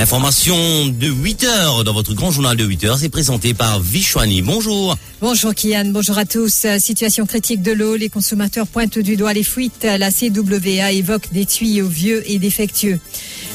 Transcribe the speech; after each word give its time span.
L'information 0.00 0.86
de 0.86 1.08
8 1.08 1.44
heures 1.44 1.84
dans 1.84 1.92
votre 1.92 2.14
grand 2.14 2.30
journal 2.30 2.56
de 2.56 2.64
8 2.64 2.84
heures, 2.84 2.98
c'est 2.98 3.10
présenté 3.10 3.52
par 3.52 3.80
Vishwani. 3.80 4.40
Bonjour. 4.40 4.96
Bonjour 5.20 5.54
Kian, 5.54 5.84
bonjour 5.88 6.16
à 6.16 6.24
tous. 6.24 6.64
Situation 6.78 7.26
critique 7.26 7.60
de 7.60 7.72
l'eau, 7.72 7.96
les 7.96 8.08
consommateurs 8.08 8.66
pointent 8.66 8.98
du 8.98 9.16
doigt 9.16 9.34
les 9.34 9.42
fuites. 9.42 9.84
La 9.84 10.10
CWA 10.10 10.92
évoque 10.92 11.30
des 11.34 11.44
tuyaux 11.44 11.86
vieux 11.86 12.22
et 12.30 12.38
défectueux. 12.38 12.98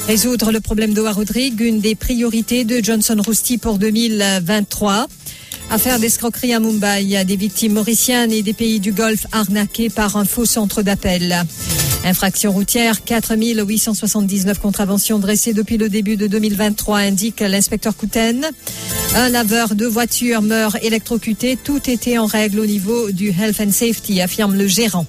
Résoudre 0.06 0.52
le 0.52 0.60
problème 0.60 0.94
d'eau 0.94 1.06
à 1.06 1.12
Rodrigue, 1.12 1.60
une 1.60 1.80
des 1.80 1.96
priorités 1.96 2.62
de 2.62 2.78
Johnson 2.80 3.20
Rousty 3.26 3.58
pour 3.58 3.78
2023. 3.78 5.08
Affaire 5.70 5.98
d'escroquerie 5.98 6.54
à 6.54 6.60
Mumbai, 6.60 7.24
des 7.24 7.36
victimes 7.36 7.74
mauriciennes 7.74 8.32
et 8.32 8.42
des 8.42 8.52
pays 8.52 8.80
du 8.80 8.92
Golfe 8.92 9.26
arnaqués 9.32 9.90
par 9.90 10.16
un 10.16 10.24
faux 10.24 10.46
centre 10.46 10.82
d'appel. 10.82 11.44
Infraction 12.04 12.52
routière, 12.52 13.02
4879 13.04 14.60
contraventions 14.60 15.18
dressées 15.18 15.52
depuis 15.52 15.76
le 15.76 15.88
début 15.88 16.16
de 16.16 16.28
2023, 16.28 16.98
indique 16.98 17.40
l'inspecteur 17.40 17.96
Couten. 17.96 18.46
Un 19.16 19.28
laveur 19.28 19.74
de 19.74 19.86
voiture 19.86 20.40
meurt 20.40 20.76
électrocuté. 20.82 21.56
Tout 21.56 21.90
était 21.90 22.16
en 22.16 22.26
règle 22.26 22.60
au 22.60 22.66
niveau 22.66 23.10
du 23.10 23.30
Health 23.30 23.60
and 23.60 23.72
Safety, 23.72 24.20
affirme 24.20 24.56
le 24.56 24.68
gérant. 24.68 25.06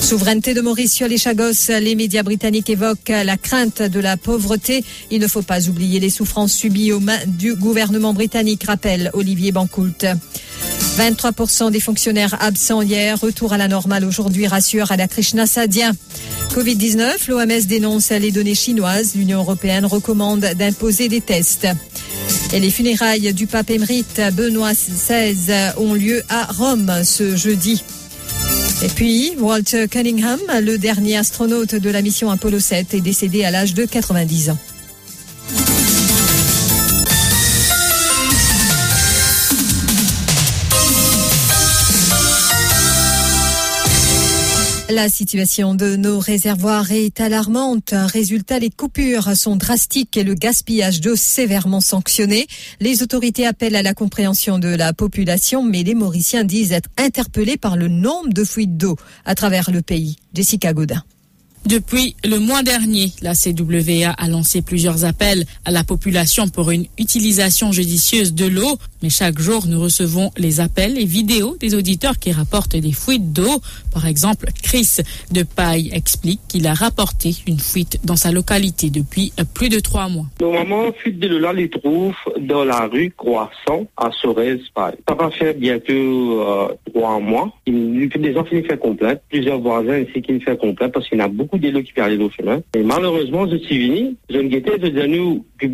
Souveraineté 0.00 0.54
de 0.54 0.60
Maurice 0.60 0.94
sur 0.94 1.06
les 1.06 1.18
Chagos, 1.18 1.68
les 1.80 1.94
médias 1.94 2.22
britanniques 2.22 2.70
évoquent 2.70 3.08
la 3.08 3.36
crainte 3.36 3.82
de 3.82 4.00
la 4.00 4.16
pauvreté. 4.16 4.82
Il 5.10 5.20
ne 5.20 5.26
faut 5.26 5.42
pas 5.42 5.68
oublier 5.68 6.00
les 6.00 6.10
souffrances 6.10 6.52
subies 6.52 6.92
aux 6.92 7.00
mains 7.00 7.18
du 7.26 7.54
gouvernement 7.54 8.14
britannique, 8.14 8.64
rappelle 8.64 9.10
Olivier 9.12 9.52
Bancoult. 9.52 10.06
23% 10.98 11.70
des 11.70 11.80
fonctionnaires 11.80 12.36
absents 12.40 12.82
hier, 12.82 13.20
retour 13.20 13.52
à 13.52 13.58
la 13.58 13.68
normale 13.68 14.04
aujourd'hui, 14.04 14.46
rassure 14.46 14.90
à 14.90 14.96
la 14.96 15.08
Krishna 15.08 15.46
Sadien. 15.46 15.92
Covid-19, 16.54 17.28
l'OMS 17.28 17.66
dénonce 17.66 18.10
les 18.10 18.32
données 18.32 18.54
chinoises. 18.54 19.14
L'Union 19.14 19.40
européenne 19.40 19.86
recommande 19.86 20.40
d'imposer 20.56 21.08
des 21.08 21.20
tests. 21.20 21.68
Et 22.52 22.60
les 22.60 22.70
funérailles 22.70 23.32
du 23.34 23.46
pape 23.46 23.70
émérite 23.70 24.20
Benoît 24.32 24.72
XVI 24.72 25.72
ont 25.76 25.94
lieu 25.94 26.22
à 26.28 26.46
Rome 26.46 26.92
ce 27.04 27.36
jeudi. 27.36 27.84
Et 28.80 28.88
puis, 28.88 29.32
Walter 29.38 29.88
Cunningham, 29.88 30.38
le 30.62 30.78
dernier 30.78 31.16
astronaute 31.16 31.74
de 31.74 31.90
la 31.90 32.00
mission 32.00 32.30
Apollo 32.30 32.60
7, 32.60 32.94
est 32.94 33.00
décédé 33.00 33.42
à 33.42 33.50
l'âge 33.50 33.74
de 33.74 33.84
90 33.84 34.50
ans. 34.50 34.58
La 44.98 45.08
situation 45.08 45.76
de 45.76 45.94
nos 45.94 46.18
réservoirs 46.18 46.90
est 46.90 47.20
alarmante. 47.20 47.94
Résultat, 47.94 48.58
les 48.58 48.68
coupures 48.68 49.36
sont 49.36 49.54
drastiques 49.54 50.16
et 50.16 50.24
le 50.24 50.34
gaspillage 50.34 51.00
d'eau 51.00 51.14
sévèrement 51.14 51.80
sanctionné. 51.80 52.48
Les 52.80 53.04
autorités 53.04 53.46
appellent 53.46 53.76
à 53.76 53.84
la 53.84 53.94
compréhension 53.94 54.58
de 54.58 54.66
la 54.66 54.92
population, 54.92 55.62
mais 55.62 55.84
les 55.84 55.94
Mauriciens 55.94 56.42
disent 56.42 56.72
être 56.72 56.90
interpellés 56.96 57.56
par 57.56 57.76
le 57.76 57.86
nombre 57.86 58.32
de 58.32 58.42
fuites 58.42 58.76
d'eau 58.76 58.96
à 59.24 59.36
travers 59.36 59.70
le 59.70 59.82
pays. 59.82 60.16
Jessica 60.34 60.72
Godin. 60.72 61.04
Depuis 61.66 62.16
le 62.24 62.38
mois 62.38 62.62
dernier, 62.62 63.12
la 63.22 63.34
CWA 63.34 64.10
a 64.10 64.28
lancé 64.28 64.62
plusieurs 64.62 65.04
appels 65.04 65.44
à 65.64 65.70
la 65.70 65.84
population 65.84 66.48
pour 66.48 66.70
une 66.70 66.86
utilisation 66.98 67.72
judicieuse 67.72 68.34
de 68.34 68.46
l'eau. 68.46 68.78
Mais 69.02 69.10
chaque 69.10 69.38
jour, 69.38 69.66
nous 69.66 69.80
recevons 69.80 70.30
les 70.36 70.60
appels 70.60 70.98
et 70.98 71.04
vidéos 71.04 71.56
des 71.60 71.74
auditeurs 71.74 72.18
qui 72.18 72.32
rapportent 72.32 72.76
des 72.76 72.92
fuites 72.92 73.32
d'eau. 73.32 73.60
Par 73.92 74.06
exemple, 74.06 74.48
Chris 74.62 74.98
de 75.30 75.42
Paille 75.42 75.90
explique 75.92 76.40
qu'il 76.48 76.66
a 76.66 76.74
rapporté 76.74 77.30
une 77.46 77.60
fuite 77.60 78.00
dans 78.04 78.16
sa 78.16 78.32
localité 78.32 78.90
depuis 78.90 79.32
plus 79.54 79.68
de 79.68 79.80
trois 79.80 80.08
mois. 80.08 80.26
Normalement, 80.40 80.92
fuite 80.92 81.18
de 81.18 81.28
l'eau, 81.28 81.38
là, 81.38 81.52
les 81.52 81.68
trouve 81.68 82.14
dans 82.40 82.64
la 82.64 82.86
rue 82.86 83.12
Croissant 83.16 83.86
à 83.96 84.10
Sorez-Paille. 84.20 84.96
Ça 85.08 85.14
va 85.14 85.30
faire 85.30 85.54
bientôt 85.54 85.92
euh, 85.92 86.68
trois 86.92 87.20
mois. 87.20 87.52
Il, 87.66 88.08
des 88.08 88.32
gens 88.32 88.44
qui 88.44 88.56
nous 88.56 88.64
font 88.64 88.96
plusieurs 89.28 89.60
voisins 89.60 89.98
ici 89.98 90.22
qui 90.22 90.32
nous 90.32 90.40
font 90.40 90.74
parce 90.74 91.08
qu'il 91.08 91.18
y 91.18 91.22
en 91.22 91.24
a 91.24 91.28
beaucoup 91.28 91.47
de 91.56 91.68
l'eau 91.70 91.82
qui 91.82 91.92
perd 91.92 92.12
nos 92.12 92.30
chemins. 92.30 92.60
Et 92.74 92.82
malheureusement, 92.82 93.48
je 93.48 93.56
suis 93.56 93.88
venu, 93.88 94.16
je 94.28 94.38
me 94.38 94.48
guettais, 94.48 94.78
je 94.80 94.88
disais 94.88 95.08
nous, 95.08 95.44
que 95.58 95.66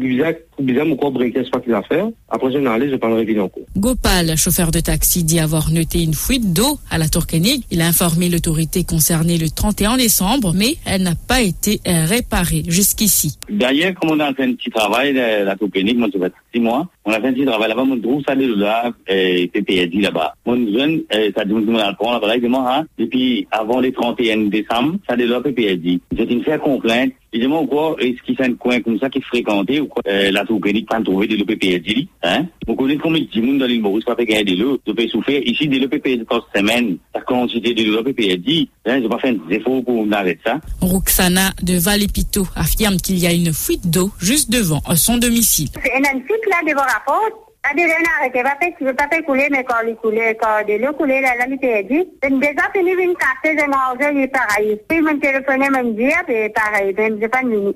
bizarre, 0.59 0.85
bizarre, 0.85 0.87
mon 0.87 0.97
corps 0.97 1.13
briquet, 1.13 1.43
c'est 1.45 1.51
pas 1.51 1.61
qu'il 1.61 1.75
a 1.75 1.83
faire. 1.83 2.09
Après, 2.29 2.53
je 2.53 2.59
n'allais, 2.59 2.91
je 2.91 2.97
parlerai 2.97 3.25
bien 3.25 3.43
encore. 3.43 3.63
Gopal, 3.77 4.37
chauffeur 4.37 4.71
de 4.71 4.81
taxi, 4.81 5.25
dit 5.25 5.39
avoir 5.39 5.71
noté 5.71 6.03
une 6.03 6.15
fuite 6.15 6.53
d'eau 6.53 6.79
à 6.91 6.99
la 6.99 7.09
Tourquenique. 7.09 7.65
Il 7.71 7.81
a 7.81 7.87
informé 7.87 8.29
l'autorité 8.29 8.85
concernée 8.85 9.39
le 9.39 9.49
31 9.49 9.97
décembre, 9.97 10.53
mais 10.55 10.77
elle 10.87 11.03
n'a 11.03 11.15
pas 11.15 11.43
été 11.43 11.81
réparée 11.85 12.63
jusqu'ici. 12.69 13.37
D'ailleurs, 13.49 13.95
comme 13.95 14.11
on 14.11 14.21
a 14.21 14.33
fait 14.35 14.45
un 14.45 14.55
petit 14.55 14.71
travail, 14.71 15.13
la 15.15 15.57
Tourquenique, 15.57 15.99
moi, 15.99 16.09
ça 16.13 16.19
fait 16.19 16.33
six 16.53 16.61
mois, 16.61 16.89
on 17.05 17.13
a 17.13 17.21
fait 17.21 17.29
un 17.29 17.33
petit 17.33 17.45
travail 17.45 17.69
là-bas, 17.69 17.83
on 17.83 18.01
trouve 18.01 18.23
ça 18.25 18.35
là, 18.35 18.93
et 19.09 19.49
PPSD 19.49 20.01
là-bas. 20.01 20.35
Mon 20.47 20.57
jeune, 20.73 21.03
ça 21.37 21.45
dit, 21.45 21.53
on 21.53 21.77
a 21.77 21.91
le 21.91 21.97
prendre, 21.97 22.29
hein, 22.29 22.85
depuis 22.99 23.47
avant 23.51 23.81
les 23.81 23.93
31 23.93 24.49
décembre, 24.49 24.97
ça 25.09 25.17
dit 25.17 25.27
là. 25.27 25.41
J'ai 25.55 26.33
une 26.33 26.43
faire 26.43 26.61
complainte. 26.61 27.13
Évidemment, 27.35 27.67
quoi, 27.67 27.97
est-ce 27.99 28.23
qu'il 28.23 28.39
y 28.39 28.43
a 28.43 28.45
un 28.45 28.55
coin 28.55 28.81
comme 28.81 28.97
ça 29.01 29.11
qui 29.11 29.19
est 29.19 29.23
fréquenté 29.23 29.81
ou 29.81 29.89
quoi, 29.89 30.05
euh, 30.07 30.31
la 30.31 30.45
pas 30.45 31.01
trouver 31.03 31.27
de 31.27 31.35
l'OPPSD, 31.35 32.07
hein? 32.23 32.47
Vous 32.65 32.77
connaissez 32.77 33.01
combien 33.03 33.25
de 33.25 33.41
monde 33.41 33.59
dans 33.59 33.67
l'île 33.67 33.83
Maurice 33.83 34.05
pas 34.05 34.15
fait 34.15 34.25
gagner 34.25 34.45
de 34.45 34.63
l'eau, 34.63 34.79
de 34.87 34.93
peut 34.93 35.09
souffrir. 35.09 35.43
Ici, 35.43 35.67
de 35.67 35.81
l'OPPSD 35.81 36.25
par 36.27 36.47
semaine, 36.55 36.97
la 37.13 37.23
quantité 37.23 37.75
de 37.75 37.91
l'OPPSD, 37.91 38.69
hein, 38.87 39.01
j'ai 39.03 39.09
pas 39.09 39.19
fait 39.19 39.31
un 39.31 39.51
effort 39.51 39.85
pour 39.85 40.07
arrêter 40.13 40.39
ça. 40.47 40.61
Roxana 40.81 41.51
de 41.61 41.77
Valépito 41.77 42.47
affirme 42.55 42.99
qu'il 42.99 43.19
y 43.19 43.27
a 43.27 43.33
une 43.33 43.53
fuite 43.53 43.91
d'eau 43.91 44.13
juste 44.21 44.53
devant 44.53 44.81
son 44.95 45.19
domicile. 45.19 45.71
C'est 45.75 45.91
fuite 45.91 46.47
là 46.49 46.61
devant 46.65 46.85
la 46.85 47.03
porte. 47.05 47.44
Va 47.65 47.73
pe, 47.73 48.93
va 48.93 49.07
pe 49.09 49.23
koule, 49.25 49.49
me 49.51 49.63
kor 49.65 49.85
li 49.87 49.95
koule, 49.97 50.35
kor 50.37 50.65
de 50.65 50.77
la 50.77 51.47
mi 51.49 51.59
te 51.59 51.83
di. 51.89 52.05
Den 52.21 52.39
deja 52.39 52.69
fini 52.75 52.95
vin 52.95 53.15
kase, 53.15 53.55
je 53.57 53.67
manje, 53.67 54.13
yi 54.13 54.27
pareil. 54.29 54.77
Puis 54.87 55.01
me 55.01 55.19
téléphone, 55.19 55.71
me 55.71 55.93
dit, 55.97 56.13
et 56.29 56.51
pareil, 56.51 56.93
ben, 56.93 57.17
j'ai 57.19 57.29
pas 57.29 57.41
venu. 57.41 57.73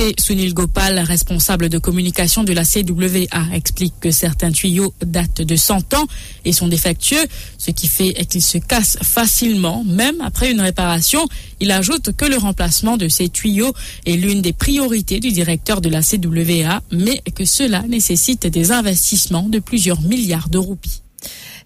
Contacté 0.00 0.22
Sunil 0.22 0.54
Gopal, 0.54 0.98
responsable 1.00 1.68
de 1.68 1.76
communication 1.76 2.42
de 2.42 2.54
la 2.54 2.64
CWA, 2.64 3.54
explique 3.54 3.92
que 4.00 4.10
certains 4.10 4.50
tuyaux 4.50 4.94
datent 5.04 5.42
de 5.42 5.56
100 5.56 5.92
ans 5.94 6.06
et 6.46 6.52
sont 6.52 6.68
défectueux, 6.68 7.22
ce 7.58 7.70
qui 7.70 7.86
fait 7.86 8.14
qu'ils 8.24 8.42
se 8.42 8.56
cassent 8.56 8.96
facilement, 9.02 9.84
même 9.84 10.20
après 10.22 10.52
une 10.52 10.60
réparation. 10.60 11.26
Il 11.60 11.70
ajoute 11.70 12.16
que 12.16 12.24
le 12.24 12.38
remplacement 12.38 12.96
de 12.96 13.08
ces 13.08 13.28
tuyaux 13.28 13.74
est 14.06 14.16
l'une 14.16 14.40
des 14.40 14.54
priorités 14.54 15.20
du 15.20 15.32
directeur 15.32 15.82
de 15.82 15.90
la 15.90 16.00
CWA, 16.00 16.82
mais 16.90 17.22
que 17.34 17.44
cela 17.44 17.82
nécessite 17.82 18.46
des 18.46 18.72
investissements 18.72 19.48
de 19.48 19.58
plusieurs 19.58 20.00
milliards 20.00 20.48
de 20.48 20.58
roupies. 20.58 21.02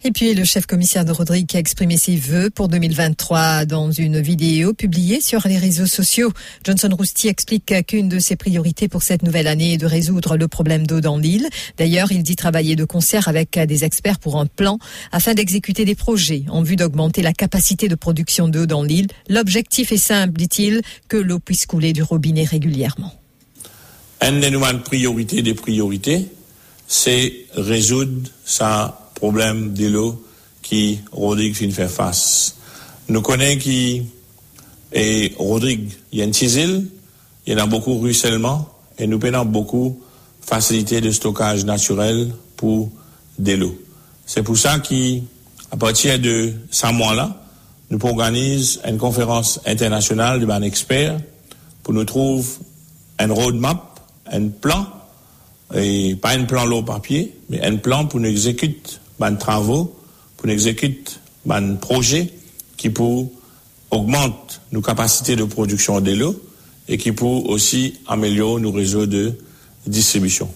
Et 0.06 0.12
puis 0.12 0.34
le 0.34 0.44
chef 0.44 0.66
commissaire 0.66 1.06
de 1.06 1.12
Rodrigue 1.12 1.56
a 1.56 1.59
exprimé 1.59 1.97
ses 1.97 2.16
vœux 2.16 2.50
pour 2.50 2.69
2023 2.69 3.65
dans 3.65 3.91
une 3.91 4.20
vidéo 4.20 4.75
publiée 4.75 5.22
sur 5.22 5.48
les 5.48 5.56
réseaux 5.56 5.87
sociaux. 5.87 6.31
Johnson 6.62 6.91
Rousty 6.92 7.28
explique 7.28 7.72
qu'une 7.87 8.10
de 8.10 8.19
ses 8.19 8.37
priorités 8.37 8.87
pour 8.87 9.03
cette 9.03 9.22
nouvelle 9.22 9.47
année 9.47 9.72
est 9.72 9.78
de 9.78 9.87
résoudre 9.87 10.37
le 10.37 10.47
problème 10.47 10.87
d'eau 10.87 11.00
dans 11.00 11.16
l'île. 11.16 11.48
D'ailleurs, 11.78 12.12
il 12.12 12.22
dit 12.22 12.37
travailler 12.37 12.76
de 12.76 12.84
concert 12.84 13.28
avec 13.28 13.59
des 13.59 13.84
experts 13.84 14.19
pour 14.19 14.38
un 14.38 14.44
plan 14.44 14.78
afin 15.10 15.32
d'exécuter 15.32 15.87
des 15.87 15.94
projets 15.94 16.44
en 16.50 16.62
vue 16.62 16.76
d'augmenter 16.76 17.22
la 17.22 17.32
capacité 17.32 17.88
de 17.88 17.94
production 17.94 18.47
d'eau 18.47 18.66
dans 18.66 18.82
l'île. 18.82 19.06
L'objectif 19.31 19.91
est 19.91 19.97
simple, 19.97 20.34
dit-il, 20.34 20.82
que 21.09 21.16
l'eau 21.16 21.38
puisse 21.38 21.64
couler 21.64 21.94
du 21.94 22.03
robinet 22.03 22.44
régulièrement. 22.44 23.14
Une 24.20 24.41
des 24.41 24.53
priorités 24.84 25.41
des 25.41 25.54
priorités, 25.54 26.26
c'est 26.87 27.46
résoudre 27.56 28.29
ça 28.44 29.00
problème 29.25 29.73
de 29.73 29.87
l'eau 29.87 30.23
qui 30.61 31.00
Rodrigue 31.11 31.55
fin 31.55 31.88
face. 31.88 32.56
Nous 33.09 33.23
connaissons 33.23 33.59
qui 33.59 34.03
et 34.93 35.32
Rodrigue, 35.38 35.91
il 36.12 36.19
y 36.19 36.23
a 36.23 36.26
une 36.26 36.35
île, 36.35 36.88
il 37.47 37.56
y 37.56 37.59
a 37.59 37.65
beaucoup 37.65 37.99
ruissellement 37.99 38.69
et 38.99 39.06
nous 39.06 39.19
prenons 39.19 39.47
beaucoup 39.47 39.99
facilité 40.43 41.00
de 41.00 41.11
stockage 41.11 41.65
naturel 41.65 42.35
pour 42.55 42.91
de 43.38 43.53
l'eau. 43.55 43.75
C'est 44.26 44.43
pour 44.43 44.59
ça 44.59 44.79
qu'à 44.81 45.77
partir 45.79 46.19
de 46.19 46.53
ce 46.70 46.93
mois-là, 46.93 47.35
nous 47.88 47.99
organisons 48.03 48.81
une 48.87 48.99
conférence 48.99 49.59
internationale 49.65 50.38
de 50.38 50.44
ban 50.44 50.61
experts 50.61 51.19
pour 51.82 51.94
nous 51.94 52.05
trouver 52.05 52.44
un 53.19 53.32
roadmap, 53.32 54.00
un 54.31 54.49
plan, 54.49 54.87
et 55.75 56.15
pas 56.15 56.32
un 56.32 56.44
plan 56.44 56.67
l'eau 56.67 56.82
papier, 56.82 57.35
mais 57.49 57.62
un 57.62 57.77
plan 57.77 58.05
pour 58.05 58.20
nous 58.20 58.29
exécuter 58.29 59.00
ban 59.20 59.38
travou, 59.40 59.93
pou 60.37 60.50
n'exekite 60.50 61.20
ban 61.46 61.75
proje 61.82 62.26
ki 62.81 62.90
pou 62.94 63.28
augmente 63.94 64.61
nou 64.72 64.82
kapasite 64.84 65.37
de 65.38 65.46
produksyon 65.49 66.02
de 66.05 66.16
l'eau 66.19 66.37
et 66.88 66.99
ki 67.00 67.14
pou 67.16 67.44
osi 67.55 67.94
amelyore 68.11 68.62
nou 68.62 68.75
rezo 68.75 69.06
de 69.06 69.31
distribisyon. 69.87 70.49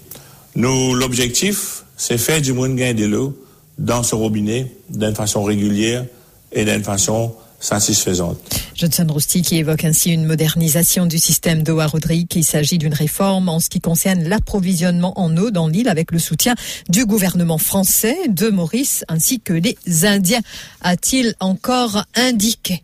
Nou 0.58 0.94
l'objektif, 0.98 1.84
se 1.98 2.16
fè 2.18 2.40
du 2.40 2.54
moun 2.54 2.76
gain 2.78 2.94
de 2.94 3.06
l'eau 3.06 3.34
dans 3.78 4.02
se 4.02 4.14
robinet 4.14 4.72
d'un 4.88 5.14
fason 5.14 5.42
regulier 5.42 6.00
et 6.52 6.64
d'un 6.64 6.82
fason 6.82 7.34
Johnson 8.74 9.06
Rousty 9.08 9.42
qui 9.42 9.56
évoque 9.56 9.84
ainsi 9.84 10.12
une 10.12 10.24
modernisation 10.24 11.06
du 11.06 11.18
système 11.18 11.62
d'eau 11.62 11.80
à 11.80 11.86
Rodrigue. 11.86 12.28
Il 12.36 12.44
s'agit 12.44 12.78
d'une 12.78 12.94
réforme 12.94 13.48
en 13.48 13.58
ce 13.58 13.68
qui 13.68 13.80
concerne 13.80 14.22
l'approvisionnement 14.28 15.18
en 15.18 15.36
eau 15.36 15.50
dans 15.50 15.66
l'île 15.66 15.88
avec 15.88 16.12
le 16.12 16.18
soutien 16.18 16.54
du 16.88 17.04
gouvernement 17.04 17.58
français, 17.58 18.16
de 18.28 18.48
Maurice 18.48 19.04
ainsi 19.08 19.40
que 19.40 19.52
les 19.52 19.76
Indiens, 20.04 20.40
a-t-il 20.82 21.34
encore 21.40 22.04
indiqué. 22.14 22.82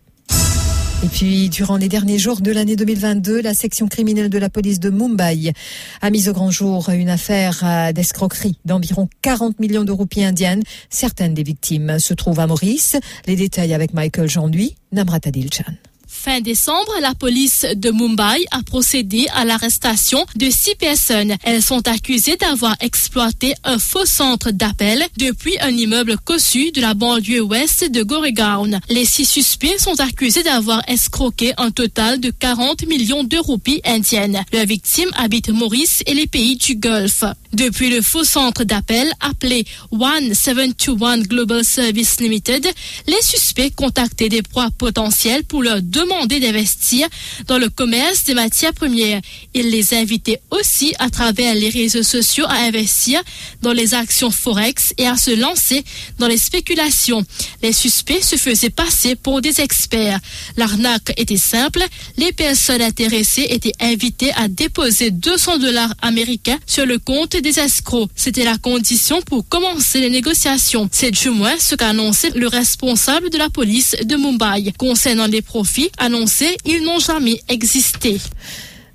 Et 1.04 1.08
puis, 1.08 1.50
durant 1.50 1.76
les 1.76 1.90
derniers 1.90 2.18
jours 2.18 2.40
de 2.40 2.50
l'année 2.50 2.76
2022, 2.76 3.42
la 3.42 3.52
section 3.52 3.88
criminelle 3.88 4.30
de 4.30 4.38
la 4.38 4.48
police 4.48 4.80
de 4.80 4.88
Mumbai 4.88 5.52
a 6.00 6.08
mis 6.08 6.30
au 6.30 6.32
grand 6.32 6.50
jour 6.50 6.88
une 6.88 7.10
affaire 7.10 7.92
d'escroquerie 7.92 8.56
d'environ 8.64 9.10
40 9.20 9.60
millions 9.60 9.84
de 9.84 9.92
roupies 9.92 10.24
indiennes. 10.24 10.62
Certaines 10.88 11.34
des 11.34 11.42
victimes 11.42 11.98
se 11.98 12.14
trouvent 12.14 12.40
à 12.40 12.46
Maurice. 12.46 12.96
Les 13.26 13.36
détails 13.36 13.74
avec 13.74 13.92
Michael 13.92 14.30
Jean-Louis, 14.30 14.76
Namrata 14.92 15.30
Dilchan. 15.30 15.74
Fin 16.14 16.40
décembre, 16.40 16.92
la 17.02 17.14
police 17.14 17.66
de 17.74 17.90
Mumbai 17.90 18.46
a 18.50 18.62
procédé 18.62 19.26
à 19.34 19.44
l'arrestation 19.44 20.24
de 20.36 20.48
six 20.48 20.74
personnes. 20.76 21.36
Elles 21.42 21.62
sont 21.62 21.86
accusées 21.86 22.36
d'avoir 22.36 22.76
exploité 22.80 23.54
un 23.64 23.78
faux 23.78 24.06
centre 24.06 24.50
d'appel 24.50 25.04
depuis 25.18 25.58
un 25.60 25.76
immeuble 25.76 26.16
cossu 26.16 26.70
de 26.70 26.80
la 26.80 26.94
banlieue 26.94 27.42
ouest 27.42 27.90
de 27.90 28.02
Goregaon. 28.02 28.80
Les 28.88 29.04
six 29.04 29.26
suspects 29.26 29.78
sont 29.78 30.00
accusés 30.00 30.44
d'avoir 30.44 30.82
escroqué 30.88 31.52
un 31.58 31.70
total 31.70 32.20
de 32.20 32.30
40 32.30 32.86
millions 32.86 33.24
de 33.24 33.36
roupies 33.36 33.82
indiennes. 33.84 34.44
Leurs 34.52 34.66
victimes 34.66 35.10
habitent 35.16 35.50
Maurice 35.50 36.02
et 36.06 36.14
les 36.14 36.28
pays 36.28 36.56
du 36.56 36.76
Golfe. 36.76 37.24
Depuis 37.52 37.88
le 37.88 38.02
faux 38.02 38.24
centre 38.24 38.64
d'appel 38.64 39.12
appelé 39.20 39.64
1721 39.92 41.18
Global 41.18 41.64
Service 41.64 42.20
Limited, 42.20 42.66
les 43.06 43.22
suspects 43.22 43.72
contactaient 43.76 44.28
des 44.28 44.42
proies 44.42 44.70
potentielles 44.76 45.44
pour 45.44 45.62
leur 45.62 45.80
demander 46.04 46.40
d'investir 46.40 47.06
dans 47.46 47.58
le 47.58 47.68
commerce 47.68 48.24
des 48.24 48.34
matières 48.34 48.74
premières. 48.74 49.20
Ils 49.54 49.70
les 49.70 49.94
invitaient 49.94 50.40
aussi 50.50 50.94
à 50.98 51.10
travers 51.10 51.54
les 51.54 51.70
réseaux 51.70 52.02
sociaux 52.02 52.44
à 52.48 52.58
investir 52.64 53.22
dans 53.62 53.72
les 53.72 53.94
actions 53.94 54.30
forex 54.30 54.92
et 54.98 55.06
à 55.06 55.16
se 55.16 55.30
lancer 55.30 55.84
dans 56.18 56.28
les 56.28 56.36
spéculations. 56.36 57.24
Les 57.62 57.72
suspects 57.72 58.22
se 58.22 58.36
faisaient 58.36 58.70
passer 58.70 59.16
pour 59.16 59.40
des 59.40 59.60
experts. 59.60 60.18
L'arnaque 60.56 61.12
était 61.16 61.36
simple. 61.36 61.82
Les 62.16 62.32
personnes 62.32 62.82
intéressées 62.82 63.46
étaient 63.48 63.72
invitées 63.80 64.32
à 64.36 64.48
déposer 64.48 65.10
200 65.10 65.58
dollars 65.58 65.94
américains 66.02 66.58
sur 66.66 66.86
le 66.86 66.98
compte 66.98 67.36
des 67.36 67.58
escrocs. 67.58 68.10
C'était 68.14 68.44
la 68.44 68.58
condition 68.58 69.22
pour 69.22 69.48
commencer 69.48 70.00
les 70.00 70.10
négociations. 70.10 70.88
C'est 70.92 71.10
du 71.10 71.30
moins 71.30 71.54
ce 71.58 71.74
qu'a 71.74 71.88
annoncé 71.88 72.30
le 72.30 72.48
responsable 72.48 73.30
de 73.30 73.38
la 73.38 73.50
police 73.50 73.96
de 74.04 74.16
Mumbai. 74.16 74.72
Concernant 74.78 75.26
les 75.26 75.42
profits 75.42 75.90
annoncés, 75.98 76.56
ils 76.64 76.82
n'ont 76.84 76.98
jamais 76.98 77.40
existé. 77.48 78.18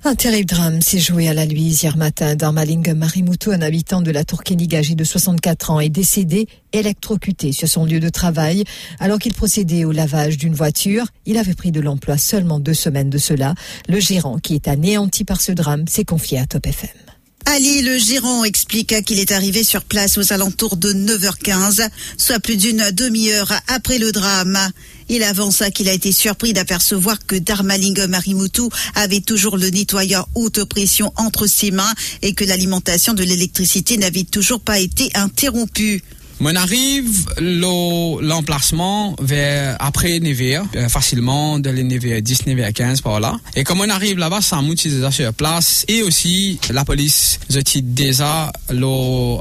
Un 0.02 0.14
terrible 0.14 0.48
drame 0.48 0.80
s'est 0.80 0.98
joué 0.98 1.28
à 1.28 1.34
la 1.34 1.44
Luise 1.44 1.82
hier 1.82 1.98
matin. 1.98 2.34
Darmaling 2.34 2.94
Marimutu, 2.94 3.52
un 3.52 3.60
habitant 3.60 4.00
de 4.00 4.10
la 4.10 4.24
Tourkénig 4.24 4.74
âgé 4.74 4.94
de 4.94 5.04
64 5.04 5.70
ans, 5.72 5.78
est 5.80 5.90
décédé 5.90 6.48
électrocuté 6.72 7.52
sur 7.52 7.68
son 7.68 7.84
lieu 7.84 8.00
de 8.00 8.08
travail 8.08 8.64
alors 8.98 9.18
qu'il 9.18 9.34
procédait 9.34 9.84
au 9.84 9.92
lavage 9.92 10.38
d'une 10.38 10.54
voiture. 10.54 11.04
Il 11.26 11.36
avait 11.36 11.54
pris 11.54 11.70
de 11.70 11.80
l'emploi 11.80 12.16
seulement 12.16 12.60
deux 12.60 12.72
semaines 12.72 13.10
de 13.10 13.18
cela. 13.18 13.54
Le 13.88 14.00
gérant, 14.00 14.38
qui 14.38 14.54
est 14.54 14.68
anéanti 14.68 15.24
par 15.24 15.42
ce 15.42 15.52
drame, 15.52 15.86
s'est 15.86 16.06
confié 16.06 16.38
à 16.38 16.46
Top 16.46 16.66
FM. 16.66 16.88
Ali, 17.46 17.82
le 17.82 17.98
gérant, 17.98 18.44
explique 18.44 19.02
qu'il 19.04 19.18
est 19.18 19.32
arrivé 19.32 19.64
sur 19.64 19.82
place 19.82 20.18
aux 20.18 20.32
alentours 20.32 20.76
de 20.76 20.92
9h15, 20.92 21.88
soit 22.16 22.38
plus 22.38 22.56
d'une 22.56 22.90
demi-heure 22.92 23.52
après 23.66 23.98
le 23.98 24.12
drame. 24.12 24.58
Il 25.12 25.24
avança 25.24 25.72
qu'il 25.72 25.88
a 25.88 25.92
été 25.92 26.12
surpris 26.12 26.52
d'apercevoir 26.52 27.18
que 27.26 27.34
Darmaling 27.34 28.06
Marimutu 28.06 28.62
avait 28.94 29.20
toujours 29.20 29.56
le 29.56 29.68
nettoyeur 29.68 30.28
haute 30.36 30.62
pression 30.62 31.12
entre 31.16 31.48
ses 31.48 31.72
mains 31.72 31.92
et 32.22 32.32
que 32.32 32.44
l'alimentation 32.44 33.12
de 33.12 33.24
l'électricité 33.24 33.96
n'avait 33.96 34.22
toujours 34.22 34.60
pas 34.60 34.78
été 34.78 35.10
interrompue. 35.14 36.00
On 36.42 36.56
arrive 36.56 37.26
l'emplacement 37.38 39.14
vers 39.20 39.76
après 39.78 40.20
Nevers, 40.20 40.64
euh, 40.74 40.88
facilement 40.88 41.58
de 41.58 41.68
les 41.68 41.84
Nevers 41.84 42.22
10, 42.22 42.46
Nevers 42.46 42.72
15 42.72 43.02
par 43.02 43.20
là. 43.20 43.38
Et 43.54 43.62
comme 43.62 43.80
on 43.80 43.88
arrive 43.88 44.18
là-bas, 44.18 44.40
ça 44.40 44.60
monte 44.62 44.82
déjà 44.82 45.10
sur 45.10 45.32
place. 45.34 45.84
Et 45.86 46.02
aussi 46.02 46.58
la 46.70 46.84
police, 46.84 47.38
je 47.50 47.60
déjà 47.82 48.50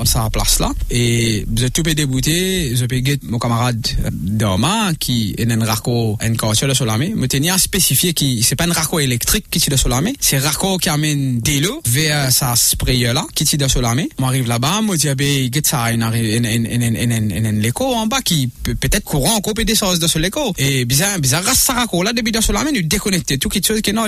sa 0.06 0.30
place 0.30 0.60
là. 0.60 0.72
Et 0.92 1.46
je 1.56 1.68
tout 1.68 1.84
peux 1.84 1.96
débouter, 1.96 2.76
je 2.76 2.86
peux 2.86 3.02
mon 3.24 3.40
camarade 3.40 3.86
Doma 4.12 4.92
qui 5.00 5.36
est 5.38 5.50
un 5.50 5.66
raccord 5.66 6.18
un 6.22 6.36
corps 6.36 6.54
la 6.86 6.98
main, 6.98 7.16
me 7.16 7.28
tenir 7.28 7.54
à 7.54 7.58
spécifier 7.58 8.14
que 8.14 8.26
c'est 8.42 8.56
pas 8.56 8.66
un 8.66 8.74
raccord 8.74 9.00
électrique 9.00 9.46
qui 9.50 9.60
tire 9.60 9.88
la 9.88 10.02
main, 10.02 10.12
c'est 10.20 10.38
un 10.38 10.42
raccord 10.42 10.80
qui 10.80 10.90
amène 10.90 11.40
de 11.40 11.64
l'eau 11.64 11.82
vers 11.88 12.32
sa 12.32 12.56
sprayer 12.56 13.14
là 13.14 13.26
qui 13.36 13.46
tire 13.46 13.82
la 13.82 13.96
main. 13.96 14.06
On 14.18 14.26
arrive 14.26 14.48
là-bas, 14.48 14.82
moi 14.82 14.98
dis 14.98 15.08
ben 15.16 15.50
get 15.52 15.62
ça 15.64 15.92
une 15.92 16.04
en 16.96 17.52
l'écho 17.52 17.86
en 17.86 18.08
bas 18.08 18.22
qui 18.22 18.50
peut-être 18.64 19.04
courant 19.04 19.36
en 19.36 19.42
copie 19.42 19.66
des 19.66 19.76
choses 19.76 20.00
de 20.00 20.08
ce 20.08 20.20
l'écho. 20.20 20.54
Et 20.58 20.86
bizarre, 20.86 21.20
bizarre, 21.20 21.44
ça 21.56 21.86
là, 22.04 22.14
depuis 22.14 22.32
dans 22.32 22.42
la 22.54 22.64
main, 22.64 22.72
nous 22.72 22.82
déconnecter 22.82 23.38
tout 23.38 23.50
quelque 23.50 23.68
chose 23.68 23.82
qui 23.82 23.90
est 23.90 23.94
non, 23.94 24.08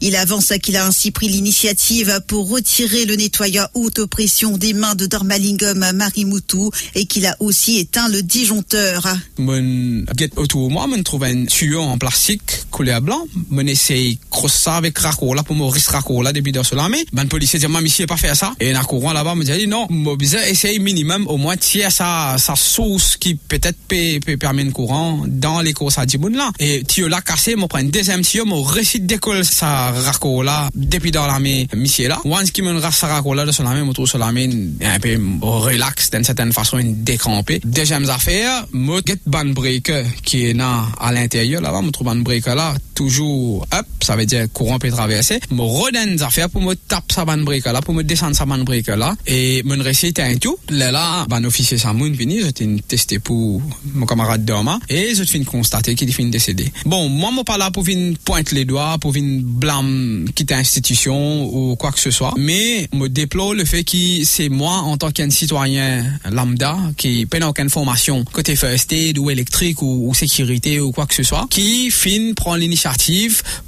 il 0.00 0.16
avance 0.16 0.52
qu'il 0.62 0.76
a 0.76 0.86
ainsi 0.86 1.10
pris 1.10 1.28
l'initiative 1.28 2.20
pour 2.26 2.48
retirer 2.48 3.04
le 3.04 3.16
nettoyeur 3.16 3.68
haute 3.74 4.04
pression 4.06 4.56
des 4.56 4.72
mains 4.72 4.94
de 4.94 5.06
Darmalingum 5.06 5.92
Marimutu 5.92 6.68
et 6.94 7.06
qu'il 7.06 7.26
a 7.26 7.36
aussi 7.40 7.78
éteint 7.78 8.08
le 8.08 8.22
disjoncteur. 8.22 9.06
Mon 9.38 10.04
get 10.16 10.30
autour 10.36 10.70
moi, 10.70 10.86
me 10.86 11.02
trouve 11.02 11.24
un 11.24 11.44
tuyau 11.46 11.80
en 11.80 11.98
plastique 11.98 12.64
collé 12.70 12.92
à 12.92 13.00
blanc. 13.00 13.24
Mon 13.50 13.66
essaye 13.66 14.18
crosser 14.30 14.70
avec 14.70 14.98
raco 14.98 15.34
là 15.34 15.42
pour 15.42 15.56
me 15.56 15.64
risque 15.64 15.90
raco 15.90 16.22
là 16.22 16.32
depuis 16.32 16.52
dans 16.52 16.62
la 16.72 16.88
main. 16.88 16.98
Ben 17.12 17.26
policier 17.26 17.58
dit, 17.58 17.66
moi, 17.66 17.80
monsieur, 17.80 18.06
pas 18.06 18.16
faire 18.16 18.36
ça. 18.36 18.54
Et 18.60 18.72
un 18.72 18.82
courant 18.82 19.12
là-bas 19.12 19.34
me 19.34 19.44
dit, 19.44 19.66
non, 19.66 19.86
moi, 19.90 20.16
bizarre, 20.16 20.42
essaye 20.44 20.78
minimum 20.78 21.26
au 21.26 21.36
moins 21.36 21.56
tirer 21.56 21.90
sa, 21.90 22.36
sa 22.38 22.54
source 22.56 23.16
qui 23.16 23.34
peut-être 23.34 23.78
peut, 23.88 24.36
permettre 24.36 24.68
le 24.68 24.72
courant 24.72 25.24
dans 25.26 25.60
les 25.60 25.72
courses 25.72 25.98
à 25.98 26.06
Djiboun 26.06 26.36
là. 26.36 26.50
Et 26.58 26.84
tuyau 26.84 27.08
là 27.08 27.20
cassé, 27.20 27.56
moi, 27.56 27.68
prends 27.68 27.78
un 27.78 27.84
deuxième 27.84 28.22
tuyau, 28.22 28.44
moi, 28.44 28.62
récite 28.64 29.06
d'école 29.06 29.44
ça 29.44 29.87
Rakola 29.96 30.56
depi 30.72 31.12
dan 31.14 31.28
lame 31.30 31.66
misye 31.78 32.08
la. 32.10 32.20
Wans 32.28 32.52
ki 32.54 32.64
men 32.66 32.80
ras 32.82 33.00
Rakola 33.08 33.46
de 33.48 33.54
solame, 33.56 33.84
mou 33.86 33.96
tou 33.96 34.08
solame 34.10 34.46
un 34.48 35.00
pe 35.02 35.16
relax 35.68 36.10
den 36.14 36.26
seten 36.26 36.52
fason 36.56 36.92
dekrampe. 37.08 37.60
Dejem 37.64 38.06
zafer, 38.08 38.66
mou 38.72 39.02
get 39.04 39.24
ban 39.24 39.54
breke 39.56 40.02
ki 40.22 40.52
nan 40.58 40.92
al 40.98 41.20
interye 41.24 41.62
la 41.62 41.72
va, 41.74 41.82
mou 41.84 41.94
tou 41.94 42.06
ban 42.08 42.22
breke 42.26 42.56
la 42.58 42.72
toujours 42.98 43.64
up 43.72 43.86
ça 44.02 44.16
veut 44.16 44.26
dire 44.26 44.46
courant 44.52 44.78
peut 44.78 44.90
traverser. 44.90 45.38
Me 45.50 45.62
redonne 45.62 46.16
des 46.16 46.22
affaires 46.22 46.50
pour 46.50 46.62
me 46.62 46.74
taper 46.74 47.14
sa 47.14 47.24
ban 47.24 47.38
breaker 47.38 47.72
là 47.72 47.80
pour 47.80 47.94
me 47.94 48.02
descendre 48.02 48.34
sa 48.34 48.44
ban 48.44 48.58
breaker 48.58 48.96
là 48.96 49.14
et 49.26 49.62
me 49.64 49.80
réciter 49.82 50.22
un 50.22 50.36
tout. 50.36 50.58
Là 50.70 50.90
là 50.90 51.26
ban 51.28 51.44
officier 51.44 51.78
Samoun 51.78 52.12
venu 52.12 52.40
je 52.40 52.50
t'ai 52.50 52.66
testé 52.86 53.18
pour 53.18 53.62
mon 53.94 54.06
camarade 54.06 54.44
Doma. 54.44 54.80
Et 54.88 55.14
je 55.14 55.22
t'ai 55.22 55.44
constater 55.44 55.94
qu'il 55.94 56.10
est 56.10 56.30
décédé. 56.30 56.72
Bon 56.86 57.08
moi 57.08 57.30
je 57.36 57.42
pas 57.44 57.58
là 57.58 57.70
pour 57.70 57.84
venir 57.84 58.16
pointer 58.24 58.56
les 58.56 58.64
doigts 58.64 58.96
pour 58.98 59.12
venir 59.12 59.42
blâmer 59.44 60.24
quitter 60.34 60.54
institution 60.54 61.44
ou 61.54 61.76
quoi 61.76 61.92
que 61.92 62.00
ce 62.00 62.10
soit. 62.10 62.34
Mais 62.36 62.88
me 62.92 63.08
déplore 63.08 63.54
le 63.54 63.64
fait 63.64 63.84
que 63.84 64.24
c'est 64.24 64.48
moi, 64.48 64.78
en 64.78 64.96
tant 64.96 65.10
qu'un 65.10 65.30
citoyen 65.30 66.04
lambda, 66.30 66.76
qui 66.96 67.26
n'a 67.38 67.48
aucune 67.48 67.70
formation 67.70 68.24
côté 68.24 68.56
first 68.56 68.92
aid 68.92 69.18
ou 69.18 69.30
électrique 69.30 69.82
ou, 69.82 70.12
sécurité 70.14 70.80
ou 70.80 70.92
quoi 70.92 71.06
que 71.06 71.14
ce 71.14 71.22
soit, 71.22 71.46
qui 71.50 71.90
fin 71.90 72.32
prend 72.34 72.54
l'initiative 72.54 72.87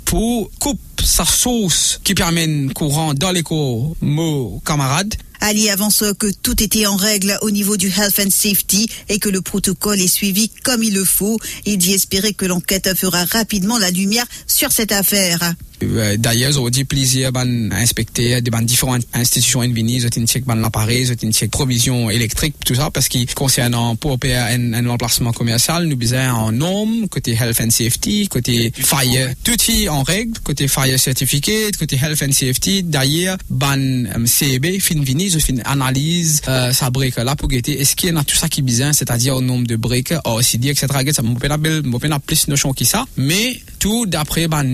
pour 0.05 0.51
couper 0.59 0.81
sa 1.05 1.25
source 1.25 2.01
qui 2.05 2.15
permet 2.15 2.69
courant 2.75 3.15
dans 3.15 3.31
les 3.31 3.43
cours, 3.43 3.97
mon 4.01 4.59
camarade. 4.61 5.15
Ali 5.41 5.71
avance 5.71 6.05
que 6.19 6.27
tout 6.43 6.63
était 6.63 6.87
en 6.87 6.97
règle 6.97 7.39
au 7.41 7.51
niveau 7.51 7.79
du 7.79 7.89
health 7.89 8.21
and 8.21 8.31
safety 8.31 8.91
et 9.09 9.19
que 9.19 9.31
le 9.31 9.41
protocole 9.41 10.01
est 10.01 10.09
suivi 10.09 10.51
comme 10.63 10.83
il 10.83 10.93
le 10.93 11.05
faut. 11.05 11.39
Il 11.65 11.79
dit 11.79 11.95
espérer 11.95 12.35
que 12.35 12.45
l'enquête 12.45 12.95
fera 12.95 13.25
rapidement 13.25 13.79
la 13.79 13.91
lumière 13.91 14.27
sur 14.47 14.71
cette 14.71 14.93
affaire. 14.93 15.55
Euh, 15.83 16.17
d'ailleurs, 16.17 16.53
j'ai 16.53 16.71
dit 16.71 16.85
plaisir 16.85 17.33
ban 17.33 17.47
inspecter 17.73 18.41
des 18.41 18.51
différentes 18.63 19.03
institutions 19.15 19.61
en 19.61 19.69
vini, 19.69 20.01
j'ai 20.01 20.09
check 20.27 20.45
l'appareil, 20.47 21.07
j'ai 21.07 21.33
check 21.33 21.51
provision 21.51 22.11
électrique, 22.11 22.55
tout 22.65 22.75
ça, 22.75 22.91
parce 22.91 23.09
qu'il 23.09 23.33
concernant 23.35 23.97
pour 23.97 24.19
un, 24.23 24.73
un 24.75 24.87
emplacement 24.87 25.33
commercial, 25.33 25.85
nous 25.87 25.97
besoin 25.97 26.33
en 26.33 26.53
normes, 26.53 27.09
côté 27.09 27.33
health 27.33 27.61
and 27.61 27.71
safety, 27.71 28.29
côté 28.29 28.73
fire, 28.75 29.31
tout 29.45 29.57
est 29.69 29.89
en 29.89 30.03
règle, 30.03 30.39
côté 30.41 30.69
fire 30.69 30.99
certificate, 30.99 31.77
côté 31.77 31.97
health 31.97 32.23
and 32.23 32.33
safety. 32.33 32.83
D'ailleurs, 32.83 33.37
ban 33.49 33.79
um, 34.15 34.27
CB, 34.27 34.81
fin 34.81 35.01
vini, 35.01 35.31
je 35.31 35.39
fin 35.39 35.57
analyse, 35.65 36.43
euh, 36.49 36.73
sa 36.73 36.91
brique 36.91 37.17
là 37.17 37.37
pour 37.37 37.49
guetter, 37.49 37.81
est-ce 37.81 37.97
qu'il 37.97 38.13
y 38.13 38.17
a 38.17 38.25
tout 38.25 38.37
ça 38.37 38.49
qui 38.49 38.61
est 38.61 38.63
besoin, 38.63 38.93
c'est-à-dire 38.93 39.37
au 39.37 39.41
nombre 39.41 39.67
de 39.67 39.77
briques, 39.77 40.15
OCD, 40.25 40.69
etc. 40.69 40.87
Ça 41.13 41.23
m'a 41.23 42.19
plus 42.19 42.49
notion 42.49 42.73
que 42.73 42.85
ça, 42.85 43.07
mais 43.17 43.61
tout 43.79 44.07
d'après 44.07 44.49
ban 44.49 44.65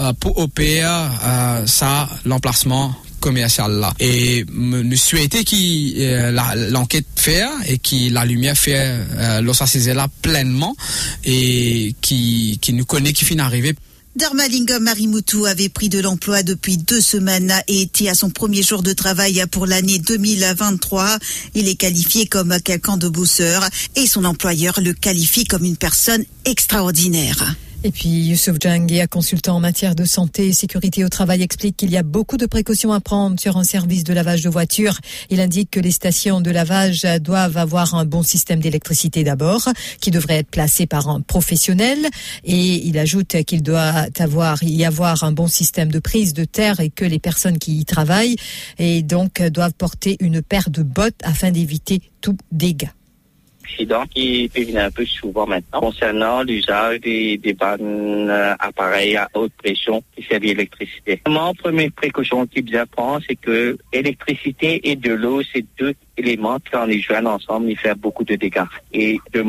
euh, 0.00 0.05
pour 0.14 0.38
opérer 0.38 0.82
euh, 0.84 1.66
ça, 1.66 2.08
l'emplacement 2.24 2.94
commercial 3.20 3.72
là. 3.72 3.92
Et 3.98 4.44
nous 4.52 4.96
souhaitons 4.96 5.42
que 5.42 6.70
l'enquête 6.70 7.06
fait 7.16 7.44
et 7.66 7.78
que 7.78 8.12
la 8.12 8.24
lumière 8.24 8.56
fait 8.56 9.00
euh, 9.16 9.40
là 9.40 10.08
pleinement 10.22 10.76
et 11.24 11.94
qui, 12.00 12.58
qui 12.60 12.72
nous 12.72 12.84
connaît 12.84 13.12
qui 13.12 13.24
finit 13.24 13.38
d'arriver. 13.38 13.74
Darmalingam 14.16 14.82
Marimoutou 14.82 15.44
avait 15.44 15.68
pris 15.68 15.90
de 15.90 15.98
l'emploi 16.00 16.42
depuis 16.42 16.78
deux 16.78 17.02
semaines 17.02 17.52
et 17.68 17.82
était 17.82 18.08
à 18.08 18.14
son 18.14 18.30
premier 18.30 18.62
jour 18.62 18.82
de 18.82 18.94
travail 18.94 19.44
pour 19.50 19.66
l'année 19.66 19.98
2023. 19.98 21.18
Il 21.54 21.68
est 21.68 21.74
qualifié 21.74 22.26
comme 22.26 22.56
quelqu'un 22.64 22.96
de 22.96 23.10
bosseur 23.10 23.68
et 23.94 24.06
son 24.06 24.24
employeur 24.24 24.80
le 24.80 24.94
qualifie 24.94 25.44
comme 25.44 25.64
une 25.64 25.76
personne 25.76 26.24
extraordinaire. 26.46 27.56
Et 27.86 27.92
puis 27.92 28.08
Youssouf 28.08 28.56
un 28.64 29.06
consultant 29.06 29.54
en 29.54 29.60
matière 29.60 29.94
de 29.94 30.04
santé 30.04 30.48
et 30.48 30.52
sécurité 30.52 31.04
au 31.04 31.08
travail, 31.08 31.40
explique 31.42 31.76
qu'il 31.76 31.92
y 31.92 31.96
a 31.96 32.02
beaucoup 32.02 32.36
de 32.36 32.46
précautions 32.46 32.92
à 32.92 32.98
prendre 32.98 33.38
sur 33.38 33.58
un 33.58 33.62
service 33.62 34.02
de 34.02 34.12
lavage 34.12 34.42
de 34.42 34.48
voitures. 34.48 34.98
Il 35.30 35.40
indique 35.40 35.70
que 35.70 35.78
les 35.78 35.92
stations 35.92 36.40
de 36.40 36.50
lavage 36.50 37.06
doivent 37.20 37.56
avoir 37.56 37.94
un 37.94 38.04
bon 38.04 38.24
système 38.24 38.58
d'électricité 38.58 39.22
d'abord, 39.22 39.68
qui 40.00 40.10
devrait 40.10 40.38
être 40.38 40.50
placé 40.50 40.88
par 40.88 41.08
un 41.08 41.20
professionnel. 41.20 42.08
Et 42.42 42.84
il 42.88 42.98
ajoute 42.98 43.44
qu'il 43.44 43.62
doit 43.62 44.06
avoir, 44.18 44.60
y 44.64 44.84
avoir 44.84 45.22
un 45.22 45.30
bon 45.30 45.46
système 45.46 45.92
de 45.92 46.00
prise 46.00 46.34
de 46.34 46.44
terre 46.44 46.80
et 46.80 46.90
que 46.90 47.04
les 47.04 47.20
personnes 47.20 47.58
qui 47.58 47.78
y 47.78 47.84
travaillent 47.84 48.34
et 48.80 49.02
donc 49.02 49.40
doivent 49.40 49.74
porter 49.74 50.16
une 50.18 50.42
paire 50.42 50.70
de 50.70 50.82
bottes 50.82 51.20
afin 51.22 51.52
d'éviter 51.52 52.02
tout 52.20 52.36
dégât 52.50 52.96
accident 53.66 54.04
qui 54.06 54.48
venir 54.48 54.84
un 54.84 54.90
peu 54.90 55.04
souvent 55.04 55.46
maintenant 55.46 55.80
concernant 55.80 56.42
l'usage 56.42 57.00
des, 57.00 57.36
des 57.38 57.56
euh, 57.62 58.54
appareils 58.58 59.16
à 59.16 59.28
haute 59.34 59.52
pression 59.52 60.02
qui 60.14 60.22
servent 60.22 60.42
l'électricité. 60.42 61.20
La 61.26 61.52
première 61.60 61.90
précaution 61.92 62.46
qu'il 62.46 62.64
bien 62.64 62.86
prendre, 62.86 63.20
c'est 63.26 63.36
que 63.36 63.76
l'électricité 63.92 64.90
et 64.90 64.96
de 64.96 65.12
l'eau, 65.12 65.42
c'est 65.52 65.64
deux 65.78 65.94
éléments 66.16 66.58
qui, 66.58 66.70
quand 66.70 66.86
les 66.86 67.00
joignent 67.00 67.26
ensemble, 67.26 67.70
ils 67.70 67.78
font 67.78 67.94
beaucoup 67.96 68.24
de 68.24 68.36
dégâts. 68.36 68.64
Et 68.92 69.18
de 69.32 69.42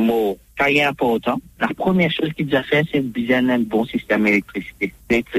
La 1.60 1.68
première 1.76 2.12
chose 2.12 2.32
qu'il 2.34 2.56
a 2.56 2.64
fait, 2.64 2.84
c'est 2.92 3.02
bien 3.02 3.48
un 3.50 3.60
bon 3.60 3.86
système 3.86 4.24
d'électricité. 4.24 4.94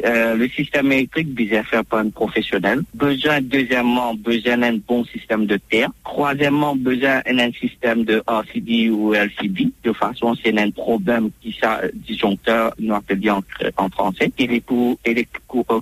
Euh, 0.04 0.34
le 0.34 0.48
système 0.48 0.90
électrique, 0.92 1.28
bien 1.28 1.62
faire 1.62 1.84
par 1.84 2.00
un 2.00 2.10
professionnel. 2.10 2.82
Besoin, 2.94 3.40
deuxièmement, 3.40 4.14
besoin 4.14 4.58
d'un 4.58 4.76
bon 4.76 5.04
système 5.04 5.46
de 5.46 5.58
terre. 5.70 5.90
Troisièmement, 6.04 6.75
besoin 6.75 7.20
d'un 7.20 7.52
système 7.52 8.04
de 8.04 8.22
RCD 8.26 8.90
ou 8.90 9.14
LCD. 9.14 9.68
De 9.84 9.92
façon, 9.92 10.34
c'est 10.42 10.58
un 10.58 10.70
problème 10.70 11.30
qui 11.42 11.56
ça, 11.60 11.80
disjoncteur, 11.94 12.72
nous 12.78 12.94
appelons 12.94 13.42
en, 13.76 13.84
en 13.84 13.88
français. 13.90 14.32
Il 14.38 14.52
est 14.52 14.64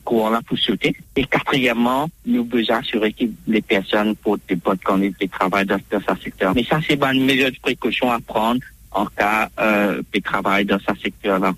courant 0.04 0.30
là 0.30 0.40
pour 0.46 0.58
sauter. 0.58 0.94
Et 1.14 1.24
quatrièmement, 1.24 2.08
nous 2.26 2.44
besoin 2.44 2.78
assurer 2.78 3.12
que 3.12 3.24
les 3.46 3.62
personnes 3.62 4.16
pour 4.16 4.38
des 4.48 4.56
bonnes 4.56 4.78
conditions 4.78 5.16
de 5.20 5.26
travail 5.26 5.64
dans, 5.64 5.78
dans 5.90 6.00
ce 6.00 6.22
secteur. 6.22 6.54
Mais 6.54 6.64
ça, 6.64 6.80
c'est 6.86 7.02
une 7.02 7.24
mesure 7.24 7.50
de 7.50 7.58
précaution 7.60 8.10
à 8.10 8.18
prendre 8.20 8.60
en 8.96 9.06
cas 9.06 9.48
euh, 9.60 10.02
de 10.12 10.20
travail 10.20 10.64
dans 10.64 10.78
ce 10.78 10.94
secteur-là. 11.00 11.52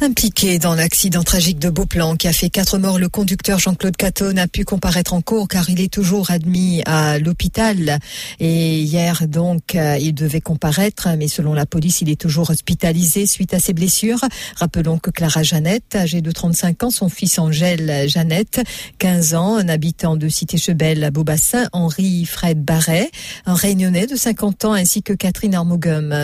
Impliqué 0.00 0.58
dans 0.58 0.74
l'accident 0.74 1.22
tragique 1.22 1.58
de 1.58 1.70
Beauplan 1.70 2.16
qui 2.16 2.28
a 2.28 2.32
fait 2.32 2.50
quatre 2.50 2.78
morts, 2.78 2.98
le 2.98 3.08
conducteur 3.08 3.58
Jean-Claude 3.58 3.96
Caton 3.96 4.32
n'a 4.32 4.46
pu 4.46 4.64
comparaître 4.64 5.14
en 5.14 5.22
cours 5.22 5.48
car 5.48 5.70
il 5.70 5.80
est 5.80 5.92
toujours 5.92 6.30
admis 6.30 6.82
à 6.84 7.18
l'hôpital. 7.18 7.98
Et 8.38 8.80
hier, 8.80 9.26
donc, 9.26 9.74
euh, 9.74 9.96
il 9.98 10.12
devait 10.12 10.42
comparaître, 10.42 11.08
mais 11.16 11.28
selon 11.28 11.54
la 11.54 11.64
police, 11.64 12.02
il 12.02 12.10
est 12.10 12.20
toujours 12.20 12.50
hospitalisé 12.50 13.26
suite 13.26 13.54
à 13.54 13.58
ses 13.58 13.72
blessures. 13.72 14.20
Rappelons 14.56 14.98
que 14.98 15.10
Clara 15.10 15.42
Jeannette, 15.42 15.96
âgée 15.96 16.20
de 16.20 16.30
35 16.30 16.84
ans, 16.84 16.90
son 16.90 17.08
fils 17.08 17.38
Angèle 17.38 18.06
Jeannette, 18.08 18.62
15 18.98 19.34
ans, 19.34 19.56
un 19.56 19.68
habitant 19.68 20.16
de 20.16 20.28
Cité-Chebel 20.28 21.04
à 21.04 21.10
Beaubassin, 21.10 21.68
Henri 21.72 22.26
Fred 22.26 22.62
Barret, 22.62 23.10
un 23.46 23.54
réunionnais 23.54 24.06
de 24.06 24.16
50 24.16 24.66
ans, 24.66 24.72
ainsi 24.74 25.02
que 25.02 25.14
Catherine 25.14 25.54
Armogum, 25.54 26.14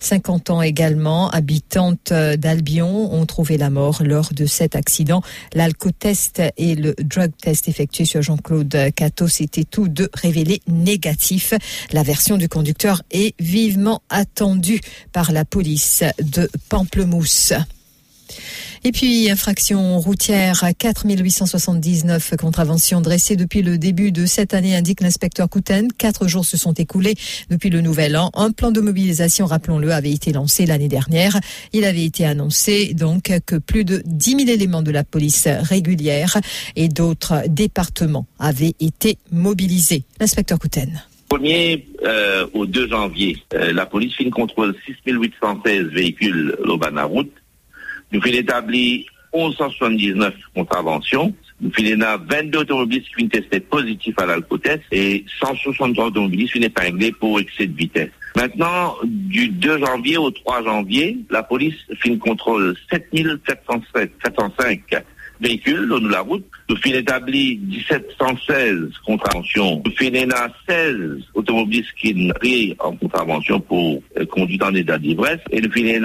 50 0.00 0.50
ans 0.50 0.62
également, 0.62 1.30
habitante 1.30 2.12
d'Albion, 2.56 3.12
ont 3.12 3.26
trouvé 3.26 3.58
la 3.58 3.70
mort 3.70 4.02
lors 4.02 4.32
de 4.32 4.46
cet 4.46 4.76
accident. 4.76 5.22
L'alcotest 5.54 6.42
et 6.56 6.74
le 6.74 6.94
drug 6.98 7.30
test 7.40 7.68
effectué 7.68 8.04
sur 8.04 8.22
Jean-Claude 8.22 8.74
Cato 8.94 9.28
s'étaient 9.28 9.64
tous 9.64 9.88
deux 9.88 10.08
révélés 10.14 10.62
négatifs. 10.66 11.52
La 11.92 12.02
version 12.02 12.38
du 12.38 12.48
conducteur 12.48 13.02
est 13.10 13.34
vivement 13.38 14.00
attendue 14.08 14.80
par 15.12 15.32
la 15.32 15.44
police 15.44 16.02
de 16.22 16.48
Pamplemousse. 16.68 17.52
Et 18.86 18.92
puis, 18.92 19.28
infraction 19.28 19.98
routière 19.98 20.62
à 20.62 20.72
4879 20.72 22.36
contraventions 22.38 23.00
dressées 23.00 23.34
depuis 23.34 23.62
le 23.62 23.78
début 23.78 24.12
de 24.12 24.26
cette 24.26 24.54
année, 24.54 24.76
indique 24.76 25.00
l'inspecteur 25.00 25.48
Couten. 25.48 25.88
Quatre 25.90 26.28
jours 26.28 26.44
se 26.44 26.56
sont 26.56 26.72
écoulés 26.72 27.16
depuis 27.50 27.68
le 27.68 27.80
nouvel 27.80 28.16
an. 28.16 28.30
Un 28.34 28.52
plan 28.52 28.70
de 28.70 28.80
mobilisation, 28.80 29.46
rappelons-le, 29.46 29.90
avait 29.90 30.12
été 30.12 30.32
lancé 30.32 30.66
l'année 30.66 30.86
dernière. 30.86 31.36
Il 31.72 31.84
avait 31.84 32.04
été 32.04 32.24
annoncé 32.24 32.94
donc 32.94 33.32
que 33.44 33.56
plus 33.56 33.84
de 33.84 34.04
10 34.06 34.44
000 34.44 34.50
éléments 34.50 34.82
de 34.82 34.92
la 34.92 35.02
police 35.02 35.48
régulière 35.48 36.36
et 36.76 36.86
d'autres 36.86 37.42
départements 37.48 38.28
avaient 38.38 38.76
été 38.78 39.18
mobilisés. 39.32 40.04
L'inspecteur 40.20 40.60
Couten. 40.60 41.02
1er 41.28 41.82
euh, 42.04 42.46
au 42.54 42.66
2 42.66 42.88
janvier, 42.88 43.36
euh, 43.52 43.72
la 43.72 43.84
police 43.84 44.16
une 44.20 44.30
contrôle 44.30 44.76
6816 44.86 45.86
véhicules 45.86 46.56
au 46.64 46.78
route 47.08 47.32
nous 48.12 48.20
finissons 48.20 48.42
établi 48.42 49.06
1179 49.34 50.34
contraventions. 50.54 51.34
Nous 51.60 51.72
finissons 51.72 52.18
22 52.28 52.58
automobilistes 52.58 53.08
qui 53.16 53.24
ont 53.24 53.28
testé 53.28 53.60
positif 53.60 54.14
à 54.18 54.26
l'alcotest 54.26 54.82
et 54.92 55.24
163 55.40 56.06
automobilistes 56.06 56.52
qui 56.52 56.58
sont 56.58 56.66
épinglés 56.66 57.12
pour 57.12 57.40
excès 57.40 57.66
de 57.66 57.76
vitesse. 57.76 58.10
Maintenant, 58.36 58.94
du 59.04 59.48
2 59.48 59.78
janvier 59.78 60.18
au 60.18 60.30
3 60.30 60.64
janvier, 60.64 61.16
la 61.30 61.42
police 61.42 61.76
fait 62.02 62.16
contrôle 62.18 62.76
7705 62.90 64.82
véhicules 65.40 65.92
au 65.92 66.00
la 66.08 66.20
route. 66.20 66.44
Nous 66.68 66.76
finissons 66.76 67.00
établi 67.00 67.60
1716 67.68 68.78
contraventions. 69.04 69.82
Nous 69.84 69.92
finissons 69.92 70.36
16 70.68 70.96
automobilistes 71.34 71.92
qui 72.00 72.32
pris 72.34 72.76
en 72.78 72.96
contravention 72.96 73.60
pour 73.60 74.02
euh, 74.18 74.26
conduite 74.26 74.62
en 74.62 74.74
état 74.74 74.98
d'ivresse. 74.98 75.40
Et 75.50 75.60
nous 75.60 75.70
finissons 75.70 76.04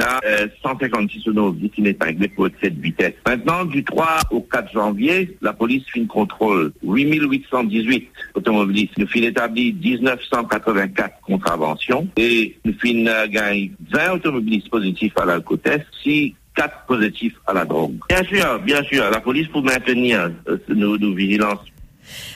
156 0.64 1.28
automobilistes 1.30 1.76
qui 1.76 1.82
épinglés 1.88 2.28
pour 2.30 2.48
excès 2.48 2.70
de 2.70 2.82
vitesse. 2.82 3.14
Maintenant, 3.26 3.66
du 3.66 3.84
3 3.84 4.20
au 4.32 4.42
4 4.42 4.72
janvier, 4.72 5.38
la 5.42 5.54
police 5.54 5.84
une 5.96 6.08
contrôle 6.08 6.72
8818 6.84 8.10
automobilistes. 8.36 8.98
Nous 8.98 9.08
finissons 9.08 9.32
établi 9.32 9.74
1984 9.74 11.22
contraventions. 11.22 12.08
Et 12.18 12.58
nous 12.66 12.74
finissons 12.74 13.12
gagné 13.30 13.72
20 13.92 14.14
automobilistes 14.14 14.70
positifs 14.70 15.14
à 15.18 15.26
l'alcotest. 15.26 15.86
Si 16.04 16.36
quatre 16.55 16.86
positifs 16.86 17.36
à 17.48 17.53
la 17.53 17.65
drogue. 17.65 17.96
Bien 18.10 18.24
sûr, 18.24 18.60
bien 18.60 18.84
sûr, 18.84 19.10
la 19.10 19.20
police 19.20 19.48
pour 19.48 19.63
maintenir 19.63 20.31
euh, 20.48 20.58
nos, 20.70 21.13
vigilances 21.13 21.60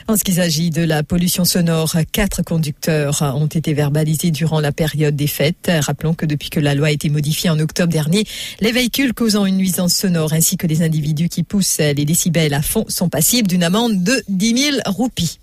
en 0.08 0.16
ce 0.16 0.24
qui 0.24 0.32
s'agit 0.32 0.70
de 0.70 0.82
la 0.82 1.02
pollution 1.02 1.44
sonore, 1.44 1.96
quatre 2.10 2.42
conducteurs 2.42 3.20
ont 3.36 3.46
été 3.46 3.74
verbalisés 3.74 4.30
durant 4.30 4.60
la 4.60 4.72
période 4.72 5.14
des 5.14 5.26
fêtes. 5.26 5.70
Rappelons 5.80 6.14
que 6.14 6.24
depuis 6.24 6.48
que 6.48 6.60
la 6.60 6.74
loi 6.74 6.86
a 6.86 6.90
été 6.92 7.10
modifiée 7.10 7.50
en 7.50 7.58
octobre 7.58 7.92
dernier, 7.92 8.24
les 8.60 8.72
véhicules 8.72 9.12
causant 9.12 9.44
une 9.44 9.58
nuisance 9.58 9.92
sonore 9.92 10.32
ainsi 10.32 10.56
que 10.56 10.66
les 10.66 10.82
individus 10.82 11.28
qui 11.28 11.42
poussent 11.42 11.78
les 11.78 12.06
décibels 12.06 12.54
à 12.54 12.62
fond 12.62 12.86
sont 12.88 13.10
passibles 13.10 13.48
d'une 13.48 13.64
amende 13.64 14.02
de 14.02 14.22
10 14.28 14.56
000 14.56 14.76
roupies. 14.86 15.40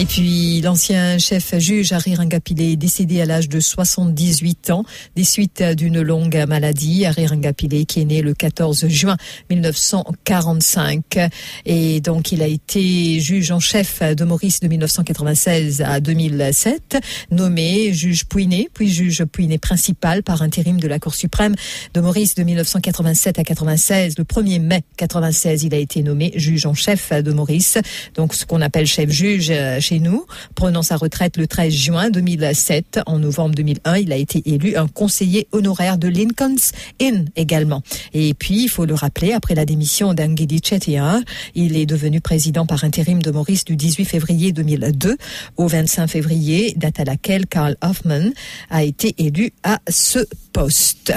Et 0.00 0.06
puis 0.06 0.60
l'ancien 0.60 1.18
chef 1.18 1.56
juge 1.56 1.92
Harry 1.92 2.16
Rangapile 2.16 2.60
est 2.60 2.74
décédé 2.74 3.20
à 3.20 3.26
l'âge 3.26 3.48
de 3.48 3.60
78 3.60 4.70
ans 4.70 4.84
des 5.14 5.22
suites 5.22 5.62
d'une 5.62 6.02
longue 6.02 6.44
maladie. 6.48 7.06
Harry 7.06 7.28
Rangapile 7.28 7.86
qui 7.86 8.00
est 8.00 8.04
né 8.04 8.20
le 8.20 8.34
14 8.34 8.88
juin 8.88 9.16
1945 9.50 11.20
et 11.64 12.00
donc 12.00 12.32
il 12.32 12.42
a 12.42 12.48
été 12.48 13.20
juge 13.20 13.52
en 13.52 13.60
chef 13.60 14.02
de 14.02 14.24
Maurice 14.24 14.58
de 14.58 14.66
1996 14.66 15.82
à 15.82 16.00
2007, 16.00 16.98
nommé 17.30 17.92
juge 17.92 18.24
Pouiné, 18.24 18.68
puis 18.74 18.90
juge 18.90 19.24
Pouiné 19.24 19.58
principal 19.58 20.24
par 20.24 20.42
intérim 20.42 20.80
de 20.80 20.88
la 20.88 20.98
Cour 20.98 21.14
suprême 21.14 21.54
de 21.94 22.00
Maurice 22.00 22.34
de 22.34 22.42
1987 22.42 23.38
à 23.38 23.44
96. 23.44 24.18
Le 24.18 24.24
1er 24.24 24.58
mai 24.58 24.82
96, 24.96 25.62
il 25.62 25.72
a 25.72 25.78
été 25.78 26.02
nommé 26.02 26.32
juge 26.34 26.66
en 26.66 26.74
chef 26.74 27.12
de 27.12 27.32
Maurice, 27.32 27.78
donc 28.16 28.34
ce 28.34 28.44
qu'on 28.44 28.60
appelle 28.60 28.86
chef 28.86 29.08
juge 29.08 29.52
chez 29.84 30.00
nous, 30.00 30.24
prenant 30.54 30.82
sa 30.82 30.96
retraite 30.96 31.36
le 31.36 31.46
13 31.46 31.72
juin 31.72 32.10
2007. 32.10 33.00
En 33.06 33.18
novembre 33.18 33.54
2001, 33.54 33.98
il 33.98 34.12
a 34.12 34.16
été 34.16 34.42
élu 34.46 34.76
un 34.76 34.88
conseiller 34.88 35.46
honoraire 35.52 35.98
de 35.98 36.08
Lincoln's 36.08 36.72
Inn 37.02 37.28
également. 37.36 37.82
Et 38.14 38.32
puis, 38.32 38.64
il 38.64 38.68
faut 38.68 38.86
le 38.86 38.94
rappeler, 38.94 39.32
après 39.32 39.54
la 39.54 39.66
démission 39.66 40.14
d'Angedi 40.14 40.60
Chetia, 40.64 41.20
il 41.54 41.76
est 41.76 41.84
devenu 41.84 42.22
président 42.22 42.64
par 42.64 42.82
intérim 42.84 43.22
de 43.22 43.30
Maurice 43.30 43.64
du 43.66 43.76
18 43.76 44.06
février 44.06 44.52
2002 44.52 45.18
au 45.58 45.68
25 45.68 46.08
février, 46.08 46.72
date 46.76 47.00
à 47.00 47.04
laquelle 47.04 47.46
Karl 47.46 47.76
Hoffman 47.82 48.30
a 48.70 48.84
été 48.84 49.14
élu 49.18 49.52
à 49.62 49.80
ce 49.88 50.20
poste. 50.52 51.12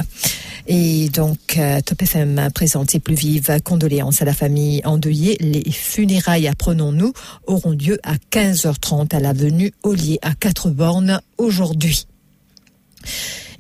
Et 0.68 1.08
donc, 1.10 1.58
euh, 1.58 1.80
Top 1.80 2.02
FM 2.02 2.50
présente 2.54 2.92
ses 2.92 3.00
plus 3.00 3.16
vives 3.16 3.62
condoléances 3.64 4.22
à 4.22 4.26
la 4.26 4.34
famille 4.34 4.82
endeuillée. 4.84 5.38
Les 5.40 5.72
funérailles, 5.72 6.48
apprenons-nous, 6.48 7.14
auront 7.46 7.72
lieu 7.72 7.98
à 8.04 8.16
15h30 8.58 9.16
à 9.16 9.20
l'avenue 9.20 9.72
Ollier 9.84 10.18
à 10.24 10.34
quatre 10.34 10.70
bornes 10.72 11.22
aujourd'hui. 11.38 12.08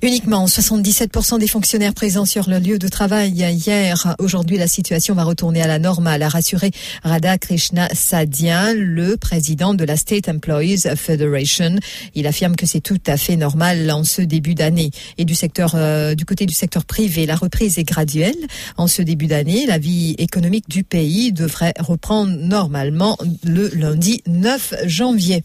Uniquement 0.03 0.45
77% 0.45 1.39
des 1.39 1.47
fonctionnaires 1.47 1.95
présents 1.95 2.25
sur 2.25 2.47
le 2.47 2.59
lieu 2.59 2.77
de 2.77 2.87
travail 2.87 3.31
hier. 3.31 4.15
Aujourd'hui, 4.19 4.55
la 4.59 4.67
situation 4.67 5.15
va 5.15 5.23
retourner 5.23 5.63
à 5.63 5.65
la 5.65 5.79
normale, 5.79 6.21
a 6.21 6.29
rassuré 6.29 6.69
Radha 7.03 7.39
Krishna 7.39 7.89
Sadyan, 7.95 8.75
le 8.75 9.17
président 9.17 9.73
de 9.73 9.83
la 9.83 9.97
State 9.97 10.29
Employees 10.29 10.95
Federation. 10.95 11.77
Il 12.13 12.27
affirme 12.27 12.55
que 12.55 12.67
c'est 12.67 12.79
tout 12.79 12.99
à 13.07 13.17
fait 13.17 13.37
normal 13.37 13.89
en 13.89 14.03
ce 14.03 14.21
début 14.21 14.53
d'année. 14.53 14.91
Et 15.17 15.25
du 15.25 15.33
secteur, 15.33 15.71
euh, 15.73 16.13
du 16.13 16.25
côté 16.25 16.45
du 16.45 16.53
secteur 16.53 16.85
privé, 16.85 17.25
la 17.25 17.35
reprise 17.35 17.79
est 17.79 17.83
graduelle. 17.83 18.37
En 18.77 18.85
ce 18.85 19.01
début 19.01 19.25
d'année, 19.25 19.65
la 19.65 19.79
vie 19.79 20.13
économique 20.19 20.69
du 20.69 20.83
pays 20.83 21.31
devrait 21.31 21.73
reprendre 21.79 22.31
normalement 22.37 23.17
le 23.43 23.69
lundi 23.69 24.21
9 24.27 24.75
janvier. 24.85 25.43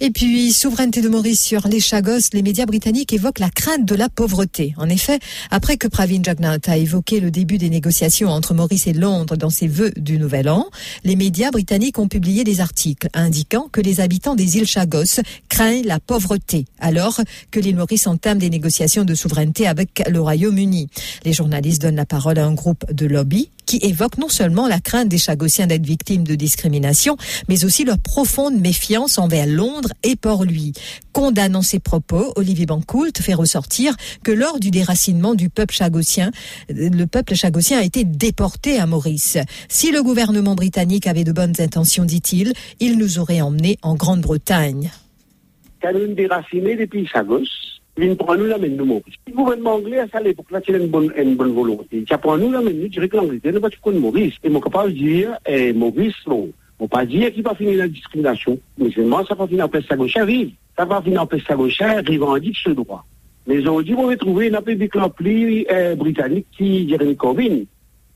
Et 0.00 0.10
puis, 0.10 0.52
souveraineté 0.52 1.02
de 1.02 1.08
Maurice 1.08 1.42
sur 1.42 1.66
les 1.66 1.80
Chagos, 1.80 2.30
les 2.32 2.42
médias 2.42 2.66
britanniques 2.66 3.12
évoquent 3.12 3.40
la 3.40 3.50
crainte 3.50 3.84
de 3.84 3.96
la 3.96 4.08
pauvreté. 4.08 4.72
En 4.76 4.88
effet, 4.88 5.18
après 5.50 5.76
que 5.76 5.88
Pravin 5.88 6.22
Jagnat 6.22 6.58
a 6.66 6.76
évoqué 6.76 7.18
le 7.18 7.32
début 7.32 7.58
des 7.58 7.68
négociations 7.68 8.28
entre 8.28 8.54
Maurice 8.54 8.86
et 8.86 8.92
Londres 8.92 9.36
dans 9.36 9.50
ses 9.50 9.66
vœux 9.66 9.90
du 9.96 10.18
Nouvel 10.18 10.48
An, 10.48 10.68
les 11.02 11.16
médias 11.16 11.50
britanniques 11.50 11.98
ont 11.98 12.06
publié 12.06 12.44
des 12.44 12.60
articles 12.60 13.08
indiquant 13.12 13.68
que 13.72 13.80
les 13.80 13.98
habitants 13.98 14.36
des 14.36 14.58
îles 14.58 14.68
Chagos 14.68 15.20
craignent 15.48 15.86
la 15.86 15.98
pauvreté, 15.98 16.66
alors 16.78 17.20
que 17.50 17.58
l'île 17.58 17.76
Maurice 17.76 18.06
entame 18.06 18.38
des 18.38 18.50
négociations 18.50 19.04
de 19.04 19.16
souveraineté 19.16 19.66
avec 19.66 20.04
le 20.08 20.20
Royaume-Uni. 20.20 20.90
Les 21.24 21.32
journalistes 21.32 21.82
donnent 21.82 21.96
la 21.96 22.06
parole 22.06 22.38
à 22.38 22.46
un 22.46 22.54
groupe 22.54 22.84
de 22.92 23.06
lobby 23.06 23.50
qui 23.68 23.78
évoque 23.82 24.16
non 24.16 24.30
seulement 24.30 24.66
la 24.66 24.80
crainte 24.80 25.10
des 25.10 25.18
Chagossiens 25.18 25.66
d'être 25.66 25.84
victimes 25.84 26.24
de 26.24 26.34
discrimination, 26.34 27.18
mais 27.50 27.66
aussi 27.66 27.84
leur 27.84 27.98
profonde 27.98 28.58
méfiance 28.58 29.18
envers 29.18 29.46
Londres 29.46 29.92
et 30.02 30.16
Port-Louis. 30.16 30.72
Condamnant 31.12 31.60
ces 31.60 31.78
propos, 31.78 32.32
Olivier 32.36 32.64
Bancoult 32.64 33.12
fait 33.20 33.34
ressortir 33.34 33.94
que 34.24 34.32
lors 34.32 34.58
du 34.58 34.70
déracinement 34.70 35.34
du 35.34 35.50
peuple 35.50 35.74
chagossien, 35.74 36.30
le 36.70 37.04
peuple 37.04 37.34
chagossien 37.34 37.78
a 37.78 37.82
été 37.82 38.04
déporté 38.04 38.78
à 38.78 38.86
Maurice. 38.86 39.36
Si 39.68 39.92
le 39.92 40.02
gouvernement 40.02 40.54
britannique 40.54 41.06
avait 41.06 41.24
de 41.24 41.32
bonnes 41.32 41.60
intentions, 41.60 42.06
dit-il, 42.06 42.54
il 42.80 42.96
nous 42.96 43.18
aurait 43.18 43.42
emmenés 43.42 43.76
en 43.82 43.96
Grande-Bretagne. 43.96 44.90
Vient 47.98 48.14
prendre 48.14 48.40
nous 48.40 48.46
la 48.46 48.58
main 48.58 48.68
de 48.68 48.82
Maurice. 48.82 49.14
Le 49.26 49.34
gouvernement 49.34 49.74
anglais, 49.74 49.98
à 49.98 50.06
cette 50.08 50.26
époque-là, 50.26 50.60
c'est 50.64 50.72
une 50.72 50.88
bonne, 50.88 51.12
une 51.16 51.36
bonne 51.36 51.52
volonté. 51.52 52.04
Il 52.06 52.12
a 52.12 52.18
pris 52.18 52.40
nous 52.40 52.52
la 52.52 52.60
main, 52.60 52.72
nous 52.72 52.88
dirait 52.88 53.08
que 53.08 53.16
l'Angleterre 53.16 53.52
ne 53.52 53.58
va 53.58 53.68
pas 53.68 53.90
Maurice. 53.90 54.34
Et 54.42 54.48
mon 54.48 54.60
capable 54.60 54.92
de 54.92 54.98
dire, 54.98 55.38
eh, 55.46 55.72
Maurice, 55.72 56.14
non. 56.26 56.48
On 56.80 56.84
ne 56.84 56.88
pas 56.88 57.04
dire 57.04 57.32
qu'il 57.32 57.42
va 57.42 57.54
finir 57.54 57.76
la 57.78 57.88
discrimination. 57.88 58.58
Mais 58.78 58.90
seulement, 58.92 59.24
ça 59.26 59.34
va 59.34 59.48
finir 59.48 59.64
en 59.64 59.68
peste 59.68 59.92
gauche 59.96 60.16
arrive. 60.16 60.52
Ça 60.76 60.84
va 60.84 61.02
finir 61.02 61.22
en 61.22 61.26
peste 61.26 61.52
gauche 61.52 61.80
en 61.82 62.38
dit 62.38 62.56
ce 62.62 62.70
droit. 62.70 63.04
Mais 63.46 63.66
on 63.66 63.80
dit 63.80 63.94
qu'on 63.94 64.06
va 64.06 64.16
trouver 64.16 64.48
une 64.48 64.60
public 64.60 64.94
rempli 64.94 65.66
euh, 65.70 65.96
britannique 65.96 66.46
qui 66.56 66.88
Jeremy 66.88 67.16
Corbyn. 67.16 67.44
Il 67.44 67.66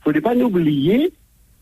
ne 0.07 0.13
faut 0.13 0.21
pas 0.21 0.37
oublier 0.37 1.13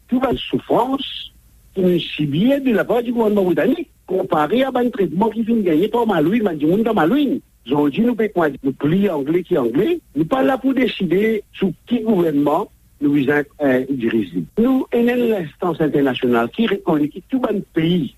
toute 0.09 0.25
la 0.25 0.37
souffrance 0.37 1.33
qui 1.75 1.81
nous 1.81 2.01
subit 2.01 2.61
de 2.61 2.73
la 2.73 2.85
part 2.85 3.03
du 3.03 3.13
gouvernement 3.13 3.45
britannique 3.45 3.89
comparé 4.07 4.65
à 4.65 4.73
un 4.75 4.91
traitement 4.91 5.31
qui 5.31 5.45
finit 5.45 5.63
gagné 5.63 5.89
par 5.89 6.07
Malouine, 6.07 6.43
Mandimoun 6.43 6.83
dans 6.83 6.95
Malouine. 6.95 7.41
Jodi 7.69 8.05
nou 8.07 8.17
pek 8.17 8.37
mwen 8.39 8.55
di 8.55 8.61
nou 8.65 8.77
pli 8.81 9.07
angle 9.13 9.43
ki 9.45 9.59
angle, 9.61 9.99
nou 10.17 10.29
pa 10.31 10.41
la 10.45 10.57
pou 10.61 10.73
deside 10.77 11.41
sou 11.59 11.75
ki 11.91 12.01
gouvenman 12.07 12.69
nou 13.01 13.13
vizan 13.17 13.45
eh, 13.61 13.85
dirizi. 13.89 14.45
Nou 14.61 14.87
enen 14.97 15.27
l'instance 15.31 15.85
internasyonal 15.85 16.49
ki 16.55 16.71
rekone 16.73 17.11
ki 17.13 17.23
tout 17.29 17.45
ban 17.45 17.61
peyi 17.77 18.15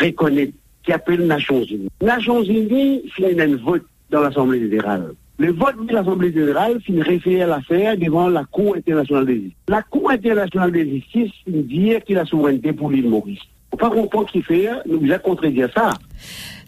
rekone 0.00 0.50
ki 0.86 0.94
apel 0.96 1.22
Nation 1.28 1.62
Zini. 1.68 1.90
Nation 2.02 2.42
Zini 2.46 3.10
fin 3.14 3.30
enen 3.30 3.56
vote 3.62 3.86
dans 4.10 4.22
l'Assemblée 4.22 4.60
Générale. 4.60 5.12
Le 5.38 5.52
vote 5.52 5.86
de 5.86 5.94
l'Assemblée 5.94 6.32
Générale 6.32 6.80
fin 6.86 7.02
référé 7.02 7.42
à 7.42 7.46
l'affaire 7.46 7.96
devant 7.96 8.28
la 8.28 8.44
Cour 8.44 8.76
Internationale 8.76 9.26
des 9.26 9.34
Justices. 9.34 9.68
La 9.68 9.82
Cour 9.82 10.10
Internationale 10.10 10.72
des 10.72 10.88
Justices 10.88 11.32
fin 11.44 11.62
dire 11.62 12.02
ki 12.04 12.18
la 12.18 12.26
souveraineté 12.26 12.72
pou 12.72 12.90
l'île 12.90 13.08
Maurice. 13.08 13.46
On 13.72 13.76
pas 13.76 13.90
comprendre 13.90 14.28
qui 14.30 14.42
fait, 14.42 14.68
nous 14.88 15.00
contredire 15.22 15.68
ça. 15.74 15.94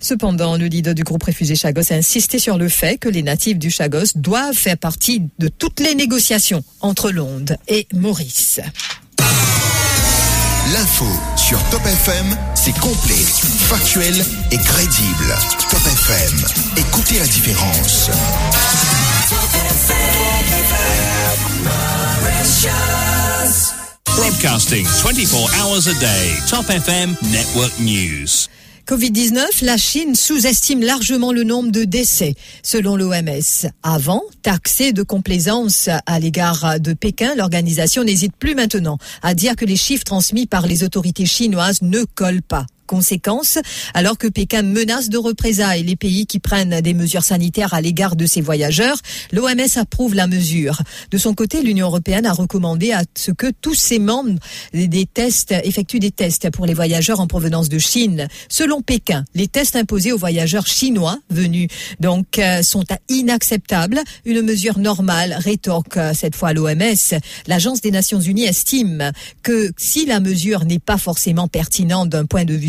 Cependant, 0.01 0.57
le 0.57 0.67
leader 0.67 0.95
du 0.95 1.05
groupe 1.05 1.23
réfugié 1.23 1.55
Chagos 1.55 1.93
a 1.93 1.95
insisté 1.95 2.39
sur 2.39 2.59
le 2.59 2.69
fait 2.69 2.99
que 2.99 3.09
les 3.09 3.23
natifs 3.23 3.59
du 3.59 3.71
Chagos 3.71 4.17
doivent 4.17 4.55
faire 4.55 4.77
partie 4.77 5.23
de 5.39 5.49
toutes 5.49 5.81
les 5.81 5.95
négociations 5.95 6.63
entre 6.81 7.11
Londres 7.11 7.55
et 7.69 7.87
Maurice. 7.95 8.61
L'info 10.73 11.07
sur 11.37 11.59
Top 11.71 11.85
FM, 11.85 12.37
c'est 12.55 12.77
complet, 12.79 13.15
factuel 13.15 14.15
et 14.51 14.57
crédible. 14.57 15.35
Top 15.71 15.81
FM, 15.81 16.39
écoutez 16.79 17.19
la 17.19 17.27
différence. 17.27 18.11
Broadcasting 24.17 24.85
24 24.85 25.49
hours 25.57 25.89
a 25.89 25.95
day. 25.99 26.37
Top 26.47 26.69
FM 26.69 27.17
Network 27.33 27.73
News. 27.81 28.49
Covid-19, 28.87 29.65
la 29.65 29.79
Chine 29.79 30.15
sous-estime 30.15 30.83
largement 30.83 31.33
le 31.33 31.45
nombre 31.45 31.71
de 31.71 31.85
décès, 31.85 32.35
selon 32.63 32.97
l'OMS. 32.97 33.71
Avant, 33.83 34.23
taxée 34.43 34.93
de 34.93 35.03
complaisance 35.03 35.89
à 36.05 36.21
l'égard 36.21 36.79
de 36.79 36.93
Pékin, 36.93 37.35
l'organisation 37.37 38.05
n'hésite 38.05 38.37
plus 38.37 38.55
maintenant 38.55 38.99
à 39.23 39.33
dire 39.33 39.57
que 39.57 39.65
les 39.65 39.77
chiffres 39.77 40.05
transmis 40.05 40.47
par 40.47 40.67
les 40.67 40.85
autorités 40.85 41.27
chinoises 41.27 41.81
ne 41.81 42.05
collent 42.05 42.43
pas. 42.43 42.67
Conséquence, 42.93 43.59
alors 43.95 44.19
que 44.19 44.27
Pékin 44.27 44.61
menace 44.61 45.09
de 45.09 45.17
représailles 45.17 45.83
les 45.83 45.97
pays 45.97 46.27
qui 46.27 46.39
prennent 46.39 46.83
des 46.83 46.93
mesures 46.93 47.23
sanitaires 47.23 47.73
à 47.73 47.81
l'égard 47.81 48.17
de 48.17 48.27
ces 48.27 48.43
voyageurs, 48.43 48.99
l'OMS 49.33 49.77
approuve 49.77 50.15
la 50.15 50.27
mesure. 50.27 50.83
De 51.11 51.17
son 51.17 51.33
côté, 51.33 51.63
l'Union 51.63 51.87
européenne 51.87 52.27
a 52.27 52.35
recommandé 52.35 52.93
à 52.93 53.05
ce 53.17 53.31
que 53.31 53.47
tous 53.63 53.73
ses 53.75 53.99
membres 53.99 54.39
des 54.75 55.07
tests 55.07 55.55
effectuent 55.65 56.01
des 56.01 56.11
tests 56.11 56.51
pour 56.51 56.67
les 56.67 56.75
voyageurs 56.75 57.21
en 57.21 57.27
provenance 57.27 57.71
de 57.71 57.79
Chine. 57.79 58.29
Selon 58.51 58.83
Pékin, 58.83 59.25
les 59.35 59.49
tests 59.49 59.77
imposés 59.77 60.13
aux 60.13 60.19
voyageurs 60.19 60.67
chinois 60.67 61.19
venus 61.31 61.69
donc 61.99 62.39
euh, 62.39 62.63
sont 62.63 62.85
inacceptables. 63.09 64.01
Une 64.27 64.43
mesure 64.43 64.79
normale, 64.79 65.35
rétorque 65.39 65.97
euh, 65.97 66.13
cette 66.13 66.37
fois 66.37 66.53
l'OMS. 66.53 67.19
L'Agence 67.47 67.81
des 67.81 67.91
Nations 67.91 68.21
Unies 68.21 68.45
estime 68.45 69.13
que 69.43 69.73
si 69.79 70.05
la 70.05 70.21
mesure 70.21 70.67
n'est 70.67 70.79
pas 70.79 70.99
forcément 70.99 71.49
pertinente 71.49 72.11
d'un 72.11 72.27
point 72.27 72.45
de 72.45 72.53
vue 72.53 72.69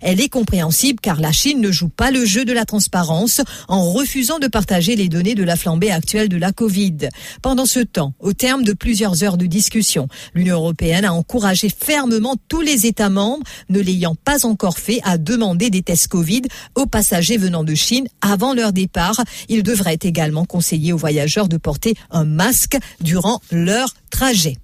elle 0.00 0.20
est 0.20 0.28
compréhensible 0.28 1.00
car 1.00 1.20
la 1.20 1.32
Chine 1.32 1.60
ne 1.60 1.70
joue 1.70 1.88
pas 1.88 2.10
le 2.10 2.24
jeu 2.24 2.44
de 2.44 2.52
la 2.52 2.64
transparence 2.64 3.40
en 3.68 3.90
refusant 3.92 4.38
de 4.38 4.48
partager 4.48 4.96
les 4.96 5.08
données 5.08 5.34
de 5.34 5.44
la 5.44 5.56
flambée 5.56 5.90
actuelle 5.90 6.28
de 6.28 6.36
la 6.36 6.52
Covid. 6.52 7.08
Pendant 7.40 7.66
ce 7.66 7.80
temps, 7.80 8.14
au 8.20 8.32
terme 8.32 8.64
de 8.64 8.72
plusieurs 8.72 9.22
heures 9.22 9.36
de 9.36 9.46
discussion, 9.46 10.08
l'Union 10.34 10.56
européenne 10.56 11.04
a 11.04 11.12
encouragé 11.12 11.68
fermement 11.68 12.36
tous 12.48 12.60
les 12.60 12.86
États 12.86 13.10
membres 13.10 13.44
ne 13.68 13.80
l'ayant 13.80 14.14
pas 14.14 14.44
encore 14.46 14.78
fait 14.78 15.00
à 15.04 15.18
demander 15.18 15.70
des 15.70 15.82
tests 15.82 16.08
Covid 16.08 16.42
aux 16.74 16.86
passagers 16.86 17.36
venant 17.36 17.64
de 17.64 17.74
Chine 17.74 18.08
avant 18.20 18.54
leur 18.54 18.72
départ. 18.72 19.22
Il 19.48 19.62
devrait 19.62 19.98
également 20.02 20.44
conseiller 20.44 20.92
aux 20.92 20.98
voyageurs 20.98 21.48
de 21.48 21.56
porter 21.56 21.94
un 22.10 22.24
masque 22.24 22.76
durant 23.00 23.40
leur 23.50 23.94
trajet. 24.10 24.56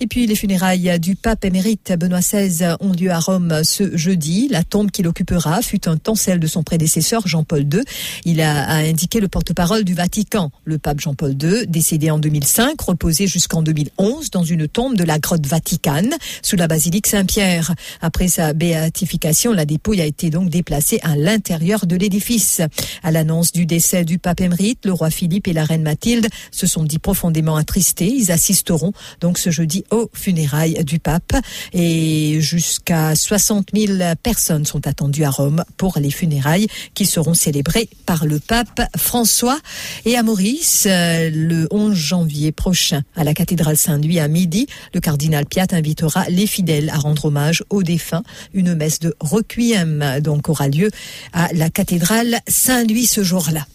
Et 0.00 0.06
puis 0.06 0.28
les 0.28 0.36
funérailles 0.36 1.00
du 1.00 1.16
pape 1.16 1.44
émérite 1.44 1.92
Benoît 1.98 2.20
XVI 2.20 2.76
ont 2.78 2.92
lieu 2.92 3.10
à 3.10 3.18
Rome 3.18 3.64
ce 3.64 3.96
jeudi. 3.96 4.46
La 4.48 4.62
tombe 4.62 4.92
qu'il 4.92 5.08
occupera 5.08 5.60
fut 5.60 5.88
un 5.88 5.96
temps 5.96 6.14
celle 6.14 6.38
de 6.38 6.46
son 6.46 6.62
prédécesseur 6.62 7.26
Jean-Paul 7.26 7.62
II. 7.62 7.82
Il 8.24 8.40
a, 8.40 8.68
indiqué 8.74 9.18
le 9.18 9.26
porte-parole 9.26 9.82
du 9.82 9.94
Vatican. 9.94 10.52
Le 10.64 10.78
pape 10.78 11.00
Jean-Paul 11.00 11.32
II, 11.32 11.66
décédé 11.66 12.12
en 12.12 12.18
2005, 12.20 12.80
reposait 12.80 13.26
jusqu'en 13.26 13.60
2011 13.60 14.30
dans 14.30 14.44
une 14.44 14.68
tombe 14.68 14.94
de 14.94 15.02
la 15.02 15.18
grotte 15.18 15.44
Vaticane 15.44 16.14
sous 16.42 16.54
la 16.54 16.68
basilique 16.68 17.08
Saint-Pierre. 17.08 17.74
Après 18.00 18.28
sa 18.28 18.52
béatification, 18.52 19.52
la 19.52 19.64
dépouille 19.64 20.00
a 20.00 20.06
été 20.06 20.30
donc 20.30 20.48
déplacée 20.48 21.00
à 21.02 21.16
l'intérieur 21.16 21.86
de 21.86 21.96
l'édifice. 21.96 22.62
À 23.02 23.10
l'annonce 23.10 23.50
du 23.50 23.66
décès 23.66 24.04
du 24.04 24.20
pape 24.20 24.42
émérite, 24.42 24.86
le 24.86 24.92
roi 24.92 25.10
Philippe 25.10 25.48
et 25.48 25.52
la 25.52 25.64
reine 25.64 25.82
Mathilde 25.82 26.28
se 26.52 26.68
sont 26.68 26.84
dit 26.84 27.00
profondément 27.00 27.56
attristés. 27.56 28.06
Ils 28.06 28.30
assisteront 28.30 28.92
donc 29.20 29.38
ce 29.38 29.50
jeudi 29.50 29.82
aux 29.90 30.10
funérailles 30.12 30.84
du 30.84 30.98
pape. 30.98 31.32
Et 31.72 32.40
jusqu'à 32.40 33.14
60 33.14 33.68
000 33.74 33.98
personnes 34.22 34.66
sont 34.66 34.86
attendues 34.86 35.24
à 35.24 35.30
Rome 35.30 35.64
pour 35.76 35.98
les 35.98 36.10
funérailles 36.10 36.66
qui 36.94 37.06
seront 37.06 37.34
célébrées 37.34 37.88
par 38.06 38.26
le 38.26 38.38
pape 38.38 38.82
François. 38.96 39.58
Et 40.04 40.16
à 40.16 40.22
Maurice, 40.22 40.86
euh, 40.86 41.30
le 41.32 41.68
11 41.70 41.94
janvier 41.94 42.52
prochain, 42.52 43.02
à 43.16 43.24
la 43.24 43.34
cathédrale 43.34 43.76
Saint-Louis 43.76 44.20
à 44.20 44.28
midi, 44.28 44.66
le 44.94 45.00
cardinal 45.00 45.46
Piat 45.46 45.66
invitera 45.72 46.28
les 46.28 46.46
fidèles 46.46 46.90
à 46.90 46.98
rendre 46.98 47.26
hommage 47.26 47.64
aux 47.70 47.82
défunts. 47.82 48.22
Une 48.54 48.74
messe 48.74 49.00
de 49.00 49.14
requiem 49.20 50.20
donc 50.20 50.48
aura 50.48 50.68
lieu 50.68 50.90
à 51.32 51.48
la 51.52 51.70
cathédrale 51.70 52.38
Saint-Louis 52.48 53.06
ce 53.06 53.22
jour-là. 53.22 53.66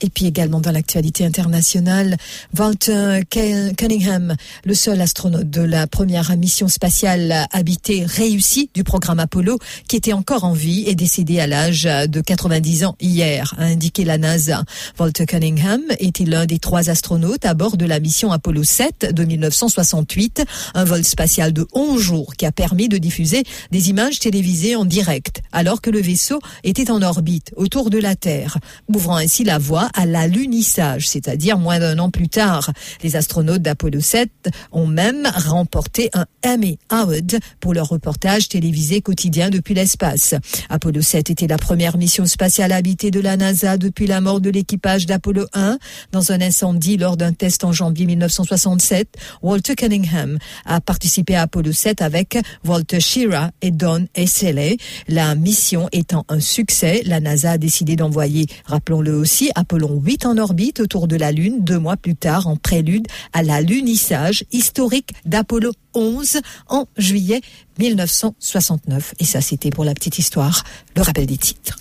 Et 0.00 0.10
puis 0.10 0.26
également 0.26 0.60
dans 0.60 0.72
l'actualité 0.72 1.24
internationale, 1.24 2.16
Walter 2.58 3.20
Cunningham, 3.30 4.34
le 4.64 4.74
seul 4.74 5.00
astronaute 5.00 5.48
de 5.48 5.62
la 5.62 5.86
première 5.86 6.36
mission 6.36 6.68
spatiale 6.68 7.46
habitée 7.52 8.04
réussie 8.04 8.70
du 8.74 8.84
programme 8.84 9.20
Apollo, 9.20 9.58
qui 9.88 9.96
était 9.96 10.12
encore 10.12 10.44
en 10.44 10.52
vie, 10.52 10.84
est 10.86 10.94
décédé 10.94 11.40
à 11.40 11.46
l'âge 11.46 11.84
de 11.84 12.20
90 12.20 12.84
ans 12.84 12.96
hier, 13.00 13.54
a 13.58 13.64
indiqué 13.64 14.04
la 14.04 14.18
NASA. 14.18 14.64
Walter 14.98 15.26
Cunningham 15.26 15.82
était 15.98 16.24
l'un 16.24 16.46
des 16.46 16.58
trois 16.58 16.90
astronautes 16.90 17.44
à 17.44 17.54
bord 17.54 17.76
de 17.76 17.86
la 17.86 18.00
mission 18.00 18.32
Apollo 18.32 18.64
7 18.64 19.14
de 19.14 19.24
1968, 19.24 20.44
un 20.74 20.84
vol 20.84 21.04
spatial 21.04 21.52
de 21.52 21.66
11 21.72 22.00
jours 22.00 22.34
qui 22.36 22.46
a 22.46 22.52
permis 22.52 22.88
de 22.88 22.98
diffuser 22.98 23.44
des 23.70 23.90
images 23.90 24.18
télévisées 24.18 24.76
en 24.76 24.84
direct, 24.84 25.42
alors 25.52 25.80
que 25.80 25.90
le 25.90 26.00
vaisseau 26.00 26.40
était 26.62 26.90
en 26.90 27.02
orbite 27.02 27.52
autour 27.56 27.90
de 27.90 27.98
la 27.98 28.16
Terre, 28.16 28.58
ouvrant 28.88 29.16
ainsi 29.16 29.44
la 29.44 29.58
voie 29.58 29.83
à 29.94 30.06
l'alunissage, 30.06 31.08
c'est-à-dire 31.08 31.58
moins 31.58 31.78
d'un 31.78 31.98
an 31.98 32.10
plus 32.10 32.28
tard. 32.28 32.72
Les 33.02 33.16
astronautes 33.16 33.62
d'Apollo 33.62 34.00
7 34.00 34.30
ont 34.72 34.86
même 34.86 35.26
remporté 35.34 36.10
un 36.14 36.26
Emmy 36.44 36.78
Award 36.88 37.38
pour 37.60 37.74
leur 37.74 37.88
reportage 37.88 38.48
télévisé 38.48 39.00
quotidien 39.00 39.50
depuis 39.50 39.74
l'espace. 39.74 40.34
Apollo 40.68 41.02
7 41.02 41.30
était 41.30 41.46
la 41.46 41.58
première 41.58 41.96
mission 41.96 42.26
spatiale 42.26 42.72
habitée 42.72 43.10
de 43.10 43.20
la 43.20 43.36
NASA 43.36 43.76
depuis 43.76 44.06
la 44.06 44.20
mort 44.20 44.40
de 44.40 44.50
l'équipage 44.50 45.06
d'Apollo 45.06 45.46
1 45.52 45.78
dans 46.12 46.32
un 46.32 46.40
incendie 46.40 46.96
lors 46.96 47.16
d'un 47.16 47.32
test 47.32 47.64
en 47.64 47.72
janvier 47.72 48.06
1967. 48.06 49.16
Walter 49.42 49.74
Cunningham 49.74 50.38
a 50.64 50.80
participé 50.80 51.36
à 51.36 51.42
Apollo 51.42 51.72
7 51.72 52.02
avec 52.02 52.38
Walter 52.64 53.00
Schirra 53.00 53.50
et 53.62 53.70
Don 53.70 54.06
Essele. 54.14 54.76
La 55.08 55.34
mission 55.34 55.88
étant 55.92 56.24
un 56.28 56.40
succès, 56.40 57.02
la 57.04 57.20
NASA 57.20 57.52
a 57.52 57.58
décidé 57.58 57.96
d'envoyer, 57.96 58.46
rappelons-le 58.66 59.14
aussi, 59.14 59.50
8 59.78 60.26
en 60.26 60.38
orbite 60.38 60.80
autour 60.80 61.08
de 61.08 61.16
la 61.16 61.32
Lune 61.32 61.58
deux 61.60 61.78
mois 61.78 61.96
plus 61.96 62.14
tard 62.14 62.46
en 62.46 62.56
prélude 62.56 63.06
à 63.32 63.42
l'alunissage 63.42 64.44
historique 64.52 65.14
d'Apollo 65.24 65.72
11 65.94 66.40
en 66.68 66.86
juillet 66.96 67.40
1969. 67.78 69.14
Et 69.18 69.24
ça, 69.24 69.40
c'était 69.40 69.70
pour 69.70 69.84
la 69.84 69.94
petite 69.94 70.18
histoire, 70.18 70.64
le 70.96 71.02
rappel 71.02 71.26
des 71.26 71.36
titres. 71.36 71.78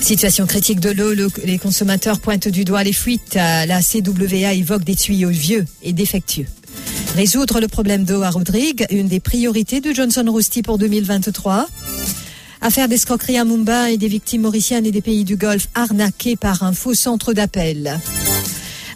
Situation 0.00 0.46
critique 0.46 0.78
de 0.78 0.90
l'eau, 0.90 1.12
les 1.44 1.58
consommateurs 1.58 2.20
pointent 2.20 2.48
du 2.48 2.64
doigt 2.64 2.84
les 2.84 2.92
fuites. 2.92 3.34
La 3.34 3.80
CWA 3.80 4.52
évoque 4.52 4.84
des 4.84 4.94
tuyaux 4.94 5.30
vieux 5.30 5.64
et 5.82 5.92
défectueux. 5.92 6.46
Résoudre 7.16 7.60
le 7.60 7.66
problème 7.66 8.04
d'eau 8.04 8.22
à 8.22 8.30
Rodrigue, 8.30 8.86
une 8.90 9.08
des 9.08 9.20
priorités 9.20 9.80
de 9.80 9.92
Johnson 9.92 10.24
Rousty 10.28 10.62
pour 10.62 10.78
2023. 10.78 11.66
Affaire 12.60 12.88
d'escroquerie 12.88 13.38
à 13.38 13.44
Mumbai 13.44 13.94
et 13.94 13.96
des 13.96 14.08
victimes 14.08 14.42
mauriciennes 14.42 14.86
et 14.86 14.90
des 14.90 15.02
pays 15.02 15.24
du 15.24 15.36
Golfe 15.36 15.68
arnaquées 15.74 16.36
par 16.36 16.62
un 16.62 16.72
faux 16.72 16.94
centre 16.94 17.32
d'appel. 17.32 18.00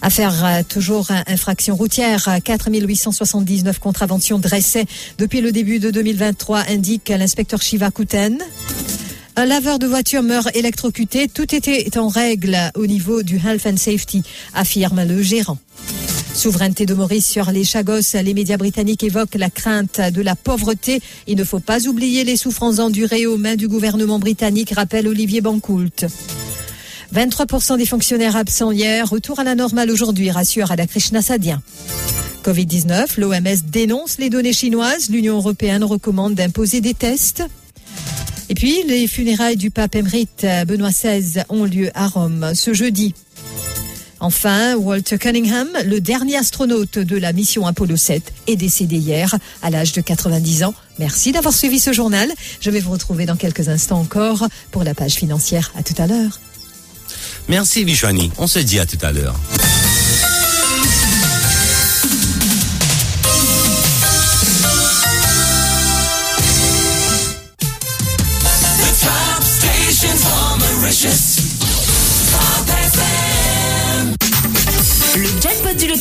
Affaire 0.03 0.45
euh, 0.45 0.63
toujours 0.67 1.09
infraction 1.27 1.77
routière, 1.77 2.29
4879 2.43 3.79
contraventions 3.79 4.39
dressées 4.39 4.87
depuis 5.19 5.41
le 5.41 5.53
début 5.53 5.79
de 5.79 5.91
2023, 5.91 6.65
indique 6.71 7.11
l'inspecteur 7.11 7.61
Shiva 7.61 7.91
Kuten. 7.91 8.39
Un 9.37 9.47
laveur 9.47 9.79
de 9.79 9.87
voiture 9.87 10.23
meurt 10.23 10.55
électrocuté. 10.55 11.29
Tout 11.29 11.55
était 11.55 11.97
en 11.99 12.09
règle 12.09 12.57
au 12.75 12.87
niveau 12.87 13.23
du 13.23 13.37
Health 13.37 13.67
and 13.67 13.77
Safety, 13.77 14.23
affirme 14.55 15.05
le 15.05 15.23
gérant. 15.23 15.59
Souveraineté 16.41 16.87
de 16.87 16.95
Maurice 16.95 17.29
sur 17.29 17.51
les 17.51 17.65
Chagos, 17.65 18.15
les 18.15 18.33
médias 18.33 18.57
britanniques 18.57 19.05
évoquent 19.05 19.35
la 19.35 19.51
crainte 19.51 20.01
de 20.01 20.23
la 20.23 20.35
pauvreté. 20.35 21.03
Il 21.27 21.37
ne 21.37 21.45
faut 21.45 21.61
pas 21.61 21.87
oublier 21.87 22.25
les 22.25 22.39
souffrances 22.39 22.79
endurées 22.79 23.27
aux 23.27 23.37
mains 23.37 23.57
du 23.57 23.69
gouvernement 23.69 24.19
britannique, 24.19 24.71
rappelle 24.75 25.07
Olivier 25.07 25.43
Bancoult. 25.43 26.07
23% 27.15 27.77
des 27.77 27.85
fonctionnaires 27.85 28.37
absents 28.37 28.71
hier, 28.71 29.07
retour 29.07 29.39
à 29.39 29.45
la 29.45 29.55
normale 29.55 29.91
aujourd'hui, 29.91 30.31
rassure 30.31 30.73
Krishna 30.89 31.21
Sadien. 31.21 31.61
Covid-19, 32.43 33.21
l'OMS 33.21 33.61
dénonce 33.71 34.17
les 34.17 34.31
données 34.31 34.55
chinoises, 34.55 35.11
l'Union 35.11 35.37
européenne 35.37 35.85
recommande 35.85 36.37
d'imposer 36.37 36.81
des 36.81 36.95
tests. 36.95 37.43
Et 38.49 38.55
puis, 38.55 38.83
les 38.89 39.07
funérailles 39.09 39.59
du 39.59 39.71
pape 39.71 39.95
émérite 39.95 40.47
Benoît 40.67 40.89
XVI 40.89 41.43
ont 41.51 41.65
lieu 41.65 41.91
à 41.93 42.09
Rome 42.09 42.53
ce 42.55 42.73
jeudi. 42.73 43.13
Enfin, 44.21 44.77
Walter 44.77 45.19
Cunningham, 45.19 45.69
le 45.85 46.01
dernier 46.01 46.37
astronaute 46.37 46.99
de 46.99 47.17
la 47.17 47.33
mission 47.33 47.67
Apollo 47.67 47.97
7, 47.97 48.33
est 48.47 48.57
décédé 48.57 48.97
hier 48.97 49.35
à 49.63 49.71
l'âge 49.71 49.93
de 49.93 50.03
90 50.03 50.65
ans. 50.65 50.75
Merci 50.99 51.33
d'avoir 51.33 51.55
suivi 51.55 51.81
ce 51.81 51.93
journal. 51.93 52.31
Je 52.61 52.71
vais 52.71 52.81
vous 52.81 52.93
retrouver 52.93 53.25
dans 53.25 53.37
quelques 53.37 53.69
instants 53.69 53.99
encore 53.99 54.47
pour 54.71 54.85
la 54.85 54.95
page 54.95 55.15
financière. 55.15 55.73
À 55.77 55.83
tout 55.83 55.95
à 55.97 56.07
l'heure. 56.07 56.39
Merci 57.49 57.85
Vishwani. 57.85 58.31
On 58.39 58.47
se 58.47 58.59
dit 58.59 58.79
à 58.79 58.87
tout 58.87 58.99
à 59.03 59.11
l'heure. 59.11 59.35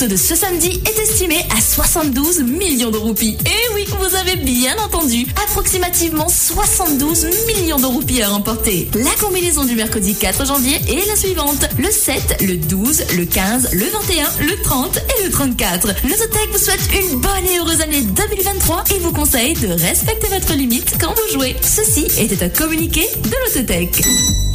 De 0.09 0.15
ce 0.15 0.35
samedi 0.35 0.81
est 0.85 0.99
estimé 0.99 1.37
à 1.55 1.61
72 1.61 2.41
millions 2.41 2.89
de 2.89 2.97
roupies. 2.97 3.37
Et 3.45 3.73
oui, 3.75 3.85
vous 3.99 4.15
avez 4.15 4.37
bien 4.37 4.75
entendu, 4.79 5.27
approximativement 5.45 6.27
72 6.27 7.27
millions 7.45 7.77
de 7.77 7.85
roupies 7.85 8.23
à 8.23 8.29
remporter. 8.29 8.89
La 8.95 9.11
combinaison 9.21 9.65
du 9.65 9.75
mercredi 9.75 10.15
4 10.15 10.47
janvier 10.47 10.77
est 10.87 11.07
la 11.07 11.15
suivante. 11.15 11.63
Le 11.77 11.91
7, 11.91 12.41
le 12.41 12.57
12, 12.57 13.03
le 13.17 13.25
15, 13.25 13.69
le 13.73 13.85
21, 13.85 14.47
le 14.47 14.61
30 14.63 14.97
et 14.97 15.25
le 15.25 15.29
34. 15.29 15.87
L'Autotech 15.87 16.49
vous 16.51 16.57
souhaite 16.57 16.89
une 16.91 17.19
bonne 17.19 17.45
et 17.45 17.59
heureuse 17.59 17.81
année 17.81 18.01
2023 18.01 18.85
et 18.95 18.99
vous 18.99 19.11
conseille 19.11 19.53
de 19.53 19.67
respecter 19.67 20.27
votre 20.27 20.53
limite 20.55 20.95
quand 20.99 21.13
vous 21.13 21.33
jouez. 21.39 21.55
Ceci 21.61 22.07
était 22.19 22.43
un 22.43 22.49
communiqué 22.49 23.07
de 23.23 23.35
l'Autotech. 23.45 24.48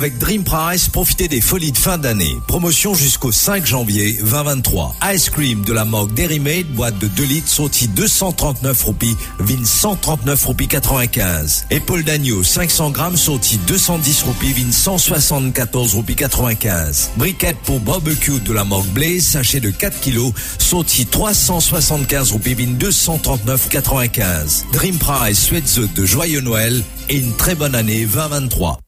Avec 0.00 0.16
Dream 0.16 0.44
Price, 0.44 0.88
profitez 0.88 1.28
des 1.28 1.42
folies 1.42 1.72
de 1.72 1.76
fin 1.76 1.98
d'année. 1.98 2.38
Promotion 2.48 2.94
jusqu'au 2.94 3.32
5 3.32 3.66
janvier 3.66 4.14
2023. 4.22 4.96
Ice 5.12 5.28
Cream 5.28 5.62
de 5.62 5.74
la 5.74 5.84
marque 5.84 6.14
Dairy 6.14 6.40
boîte 6.64 6.98
de 6.98 7.06
2 7.06 7.22
litres, 7.22 7.50
sortie 7.50 7.86
239 7.86 8.82
roupies, 8.82 9.14
vine 9.40 9.66
139 9.66 10.42
roupies 10.42 10.68
95. 10.68 11.66
Épaule 11.70 12.02
d'agneau 12.02 12.42
500 12.42 12.92
grammes, 12.92 13.18
sortie 13.18 13.58
210 13.66 14.22
roupies, 14.22 14.54
vine 14.54 14.72
174 14.72 15.94
roupies 15.94 16.16
95. 16.16 17.10
Briquette 17.18 17.58
pour 17.66 17.80
barbecue 17.80 18.40
de 18.40 18.54
la 18.54 18.64
marque 18.64 18.88
Blaze, 18.94 19.24
sachet 19.24 19.60
de 19.60 19.70
4 19.70 20.00
kilos, 20.00 20.32
sortie 20.56 21.04
375 21.04 22.32
roupies, 22.32 22.54
vine 22.54 22.78
239 22.78 23.68
95. 23.68 24.64
Dream 24.72 24.96
Price, 24.96 25.38
souhaite 25.38 25.78
de 25.94 26.06
joyeux 26.06 26.40
Noël 26.40 26.82
et 27.10 27.18
une 27.18 27.36
très 27.36 27.54
bonne 27.54 27.74
année 27.74 28.06
2023. 28.06 28.80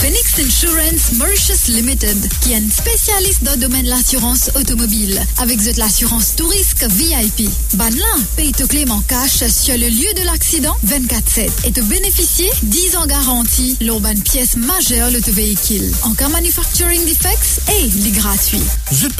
Phoenix 0.00 0.38
Insurance 0.38 1.12
Mauritius 1.18 1.66
Limited, 1.68 2.28
qui 2.40 2.52
est 2.52 2.56
un 2.56 2.70
spécialiste 2.70 3.42
dans 3.42 3.52
le 3.52 3.58
domaine 3.58 3.84
de 3.84 3.90
l'assurance 3.90 4.50
automobile, 4.54 5.20
avec 5.38 5.60
de 5.60 5.78
l'assurance 5.78 6.36
tout 6.36 6.46
risque 6.46 6.84
VIP. 6.84 7.50
Banlin 7.74 8.22
paye 8.36 8.52
te 8.52 8.62
clé 8.62 8.84
en 8.88 9.00
cash 9.00 9.44
sur 9.48 9.76
le 9.76 9.88
lieu 9.88 10.14
de 10.16 10.24
l'accident 10.24 10.76
24-7 10.86 11.50
et 11.64 11.72
te 11.72 11.80
bénéficier 11.80 12.48
10 12.62 12.96
ans 12.96 13.06
garantie 13.06 13.76
l'urban 13.80 14.14
pièce 14.24 14.56
majeure 14.56 15.10
de 15.10 15.18
ton 15.18 15.32
véhicule. 15.32 15.92
En 16.02 16.14
cas 16.14 16.28
manufacturing 16.28 17.04
defects 17.04 17.60
et 17.68 17.88
les 18.02 18.10
gratuits. 18.10 18.62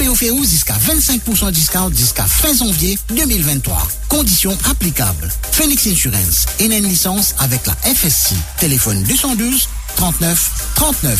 Au 0.07 0.15
ferrou 0.15 0.43
jusqu'à 0.45 0.77
25% 0.77 1.51
discount 1.51 1.91
jusqu'à 1.93 2.25
fin 2.25 2.53
janvier 2.53 2.97
2023. 3.09 3.85
Conditions 4.07 4.57
applicables. 4.69 5.29
Phoenix 5.51 5.85
Insurance 5.87 6.45
une 6.59 6.87
licence 6.87 7.35
avec 7.39 7.65
la 7.67 7.75
FSC. 7.93 8.33
Téléphone 8.59 9.03
212 9.03 9.67
39 9.99 10.49
39. 10.75 11.19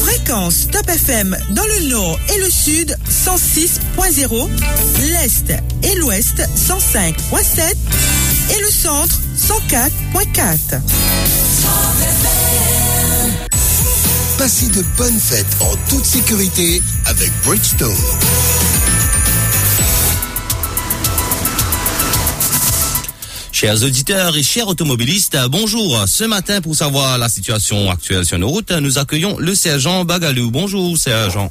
Fréquence 0.00 0.68
Top 0.72 0.88
FM 0.88 1.36
dans 1.50 1.66
le 1.66 1.88
nord 1.90 2.18
et 2.34 2.38
le 2.38 2.48
sud 2.48 2.96
106.0, 3.10 4.48
l'est 5.02 5.52
et 5.82 5.94
l'ouest 5.96 6.38
105.7 6.56 7.76
et 8.56 8.60
le 8.62 8.70
centre 8.70 9.20
104.4. 9.38 10.80
Passez 14.38 14.68
de 14.68 14.82
bonnes 14.96 15.20
fêtes 15.20 15.44
en 15.60 15.76
toute 15.90 16.06
sécurité 16.06 16.80
avec 17.04 17.30
Bridgestone. 17.44 17.92
Chers 23.64 23.82
auditeurs 23.82 24.36
et 24.36 24.42
chers 24.42 24.68
automobilistes, 24.68 25.38
bonjour. 25.50 26.06
Ce 26.06 26.24
matin, 26.24 26.60
pour 26.60 26.74
savoir 26.74 27.16
la 27.16 27.30
situation 27.30 27.90
actuelle 27.90 28.26
sur 28.26 28.38
nos 28.38 28.48
routes, 28.48 28.72
nous 28.72 28.98
accueillons 28.98 29.38
le 29.38 29.54
sergent 29.54 30.04
Bagalou. 30.04 30.50
Bonjour, 30.50 30.94
sergent. 30.98 31.48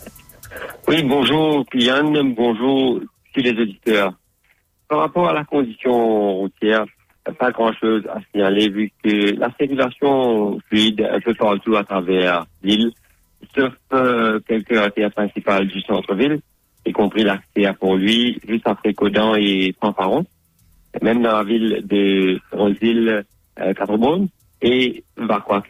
Oui, 0.87 1.01
bonjour, 1.01 1.65
Kylian. 1.71 2.13
Bonjour, 2.37 3.01
tous 3.33 3.41
les 3.41 3.59
auditeurs. 3.59 4.13
Par 4.87 4.99
rapport 4.99 5.27
à 5.27 5.33
la 5.33 5.43
condition 5.43 6.35
routière, 6.35 6.85
pas 7.39 7.49
grand-chose 7.49 8.03
à 8.07 8.19
signaler 8.31 8.69
vu 8.69 8.91
que 9.03 9.35
la 9.35 9.49
circulation 9.57 10.59
fluide 10.69 11.09
un 11.11 11.19
peu 11.19 11.33
partout 11.33 11.75
à 11.77 11.83
travers 11.83 12.45
l'île, 12.61 12.91
sauf 13.55 13.73
euh, 13.91 14.39
quelques 14.47 14.77
artères 14.77 15.11
principales 15.13 15.67
du 15.67 15.81
centre-ville, 15.81 16.41
y 16.85 16.91
compris 16.91 17.23
l'accès 17.23 17.65
à 17.65 17.73
Pont-Louis, 17.73 18.37
juste 18.47 18.67
après 18.67 18.93
Codan 18.93 19.33
et 19.33 19.73
Fanfaron, 19.81 20.27
même 21.01 21.21
dans 21.21 21.37
la 21.37 21.43
ville 21.43 21.81
de 21.85 22.39
Rosille, 22.51 23.23
euh, 23.59 23.73
Quatre-Bonnes 23.73 24.27
et 24.61 25.03
varquois 25.17 25.63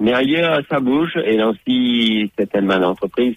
Mais 0.00 0.12
ailleurs, 0.12 0.62
ça 0.70 0.80
bouge 0.80 1.16
et 1.24 1.36
là 1.36 1.48
aussi, 1.48 2.30
certainement 2.38 2.78
l'entreprise 2.78 3.36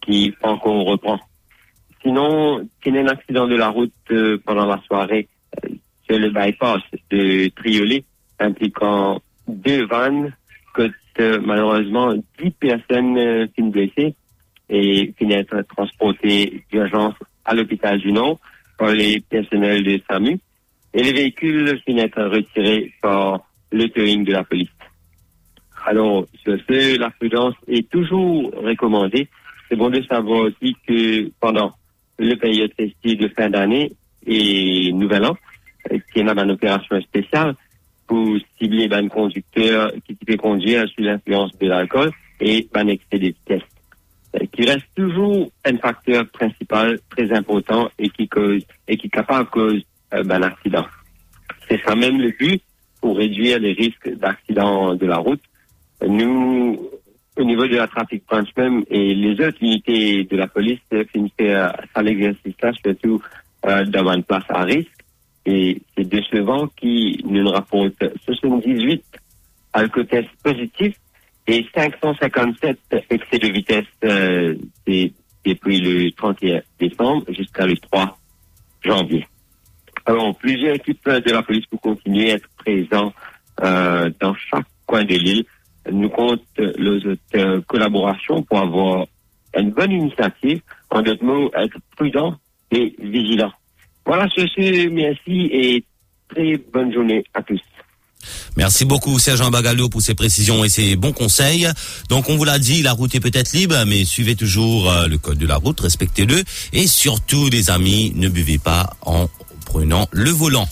qui 0.00 0.34
encore 0.42 0.84
reprend. 0.84 1.18
Sinon, 2.02 2.68
qu'il 2.82 2.94
y 2.94 2.98
ait 2.98 3.02
un 3.02 3.08
accident 3.08 3.46
de 3.46 3.56
la 3.56 3.68
route 3.68 3.92
euh, 4.10 4.38
pendant 4.44 4.66
la 4.66 4.80
soirée 4.86 5.28
euh, 5.64 5.68
sur 6.08 6.18
le 6.18 6.30
bypass 6.30 6.82
de 7.10 7.48
Triolet, 7.48 8.04
impliquant 8.40 9.20
deux 9.46 9.86
vannes, 9.86 10.32
que 10.74 10.90
euh, 11.20 11.40
malheureusement 11.44 12.14
10 12.42 12.50
personnes 12.52 13.18
euh, 13.18 13.46
sont 13.58 13.66
blessées 13.66 14.14
et 14.68 15.12
finissent 15.18 15.46
transportées 15.76 16.64
d'urgence 16.70 17.14
à 17.44 17.54
l'hôpital 17.54 17.98
du 17.98 18.12
Nord 18.12 18.38
par 18.82 18.94
les 18.94 19.20
personnels 19.20 19.84
de 19.84 20.00
SAMU 20.10 20.40
et 20.92 21.02
les 21.04 21.12
véhicules 21.12 21.80
finissent 21.86 22.16
retirés 22.16 22.92
par 23.00 23.42
le 23.70 23.88
towing 23.90 24.24
de 24.24 24.32
la 24.32 24.42
police. 24.42 24.76
Alors, 25.86 26.26
sur 26.42 26.58
ce, 26.68 26.98
la 26.98 27.10
prudence 27.10 27.54
est 27.68 27.88
toujours 27.88 28.50
recommandée. 28.56 29.28
C'est 29.68 29.76
bon 29.76 29.88
de 29.88 30.02
savoir 30.02 30.46
aussi 30.46 30.74
que 30.84 31.30
pendant 31.38 31.72
le 32.18 32.34
période 32.34 32.72
festive 32.76 33.20
de 33.20 33.28
fin 33.28 33.48
d'année 33.50 33.92
et 34.26 34.92
Nouvel 34.92 35.26
An, 35.26 35.36
euh, 35.92 35.98
qui 36.12 36.18
est 36.18 36.22
une 36.22 36.50
opération 36.50 37.00
spéciale 37.02 37.54
pour 38.08 38.36
cibler 38.58 38.88
les 38.88 39.08
conducteurs 39.08 39.92
qui 40.04 40.16
peuvent 40.16 40.36
conduire 40.38 40.88
sous 40.88 41.02
l'influence 41.02 41.56
de 41.56 41.68
l'alcool 41.68 42.10
et 42.40 42.66
ban 42.74 42.88
excès 42.88 43.20
de 43.20 43.26
vitesse, 43.28 43.62
qui 44.52 44.64
reste 44.64 44.86
toujours 44.94 45.50
un 45.64 45.76
facteur 45.78 46.26
principal 46.28 46.98
très 47.10 47.32
important 47.32 47.90
et 47.98 48.08
qui 48.08 48.28
cause 48.28 48.62
et 48.88 48.96
qui 48.96 49.10
capable 49.10 49.48
cause 49.50 49.82
euh, 50.14 50.22
d'un 50.22 50.42
accident. 50.42 50.86
C'est 51.68 51.80
ça 51.82 51.94
même 51.94 52.20
le 52.20 52.30
but 52.30 52.62
pour 53.00 53.16
réduire 53.16 53.58
les 53.58 53.72
risques 53.72 54.08
d'accident 54.16 54.94
de 54.94 55.06
la 55.06 55.16
route. 55.16 55.42
Nous, 56.06 56.90
au 57.36 57.44
niveau 57.44 57.66
de 57.66 57.76
la 57.76 57.86
trafic 57.86 58.26
punch 58.26 58.48
même 58.56 58.84
et 58.90 59.14
les 59.14 59.32
autres 59.44 59.58
unités 59.60 60.24
de 60.24 60.36
la 60.36 60.46
police 60.46 60.80
euh, 60.92 61.04
finissent 61.12 61.32
à 61.40 61.74
faire 61.92 62.02
l'exercice 62.02 62.54
là, 62.62 62.72
surtout 62.84 63.22
euh, 63.66 63.84
dans 63.84 64.12
une 64.12 64.22
place 64.22 64.44
à 64.48 64.62
risque. 64.62 64.90
Et 65.44 65.82
c'est 65.96 66.04
décevant 66.04 66.68
qui 66.68 67.20
nous 67.26 67.48
rapporte 67.48 68.04
78 68.24 69.02
alcotests 69.72 70.28
positifs 70.42 70.96
et 71.46 71.66
557 71.74 72.78
excès 73.10 73.38
de 73.38 73.48
vitesse 73.48 73.84
euh, 74.04 74.54
depuis 75.44 75.80
le 75.80 76.10
31 76.12 76.62
décembre 76.78 77.24
jusqu'à 77.32 77.66
le 77.66 77.76
3 77.76 78.18
janvier. 78.82 79.26
Alors, 80.06 80.36
plusieurs 80.36 80.74
équipes 80.74 81.08
de 81.08 81.30
la 81.30 81.42
police 81.42 81.66
pour 81.66 81.80
continuer 81.80 82.32
à 82.32 82.34
être 82.36 82.48
présents 82.56 83.12
euh, 83.62 84.10
dans 84.20 84.34
chaque 84.34 84.66
coin 84.86 85.04
de 85.04 85.14
l'île. 85.14 85.44
Nous 85.90 86.08
compte 86.10 86.42
les 86.56 87.18
euh, 87.34 87.60
collaboration 87.66 88.42
pour 88.42 88.58
avoir 88.58 89.06
une 89.56 89.70
bonne 89.70 89.92
initiative. 89.92 90.60
En 90.90 91.02
d'autres 91.02 91.24
mots, 91.24 91.50
être 91.54 91.78
prudent 91.96 92.36
et 92.70 92.94
vigilant. 92.98 93.52
Voilà, 94.04 94.28
sur 94.28 94.48
ce, 94.48 94.88
merci 94.88 95.48
et 95.52 95.84
très 96.28 96.56
bonne 96.56 96.92
journée 96.92 97.24
à 97.34 97.42
tous. 97.42 97.60
Merci 98.56 98.84
beaucoup, 98.84 99.18
Sergent 99.18 99.50
Bagalou, 99.50 99.88
pour 99.88 100.02
ces 100.02 100.14
précisions 100.14 100.64
et 100.64 100.68
ces 100.68 100.96
bons 100.96 101.12
conseils. 101.12 101.68
Donc, 102.08 102.28
on 102.28 102.36
vous 102.36 102.44
l'a 102.44 102.58
dit, 102.58 102.82
la 102.82 102.92
route 102.92 103.14
est 103.14 103.20
peut-être 103.20 103.52
libre, 103.52 103.84
mais 103.86 104.04
suivez 104.04 104.36
toujours 104.36 104.90
euh, 104.90 105.06
le 105.06 105.18
code 105.18 105.38
de 105.38 105.46
la 105.46 105.56
route, 105.56 105.80
respectez-le. 105.80 106.42
Et 106.72 106.86
surtout, 106.86 107.48
les 107.48 107.70
amis, 107.70 108.12
ne 108.14 108.28
buvez 108.28 108.58
pas 108.58 108.96
en 109.02 109.28
prenant 109.64 110.08
le 110.12 110.30
volant. 110.30 110.68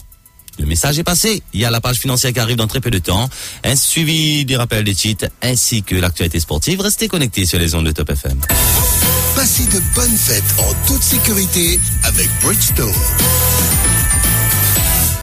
Le 0.58 0.66
message 0.66 0.98
est 0.98 1.04
passé. 1.04 1.42
Il 1.54 1.60
y 1.60 1.64
a 1.64 1.70
la 1.70 1.80
page 1.80 1.96
financière 1.96 2.32
qui 2.32 2.38
arrive 2.38 2.56
dans 2.56 2.66
très 2.66 2.80
peu 2.80 2.90
de 2.90 2.98
temps. 2.98 3.30
Un 3.64 3.76
suivi 3.76 4.44
des 4.44 4.56
rappels 4.56 4.84
des 4.84 4.94
titres 4.94 5.26
ainsi 5.40 5.82
que 5.82 5.94
l'actualité 5.94 6.38
sportive. 6.38 6.80
Restez 6.80 7.08
connectés 7.08 7.46
sur 7.46 7.58
les 7.58 7.74
ondes 7.74 7.86
de 7.86 7.92
Top 7.92 8.10
FM. 8.10 8.38
Passez 9.34 9.64
de 9.64 9.80
bonnes 9.94 10.16
fêtes 10.16 10.44
en 10.58 10.86
toute 10.86 11.02
sécurité 11.02 11.80
avec 12.04 12.28
Bridgestone. 12.42 12.92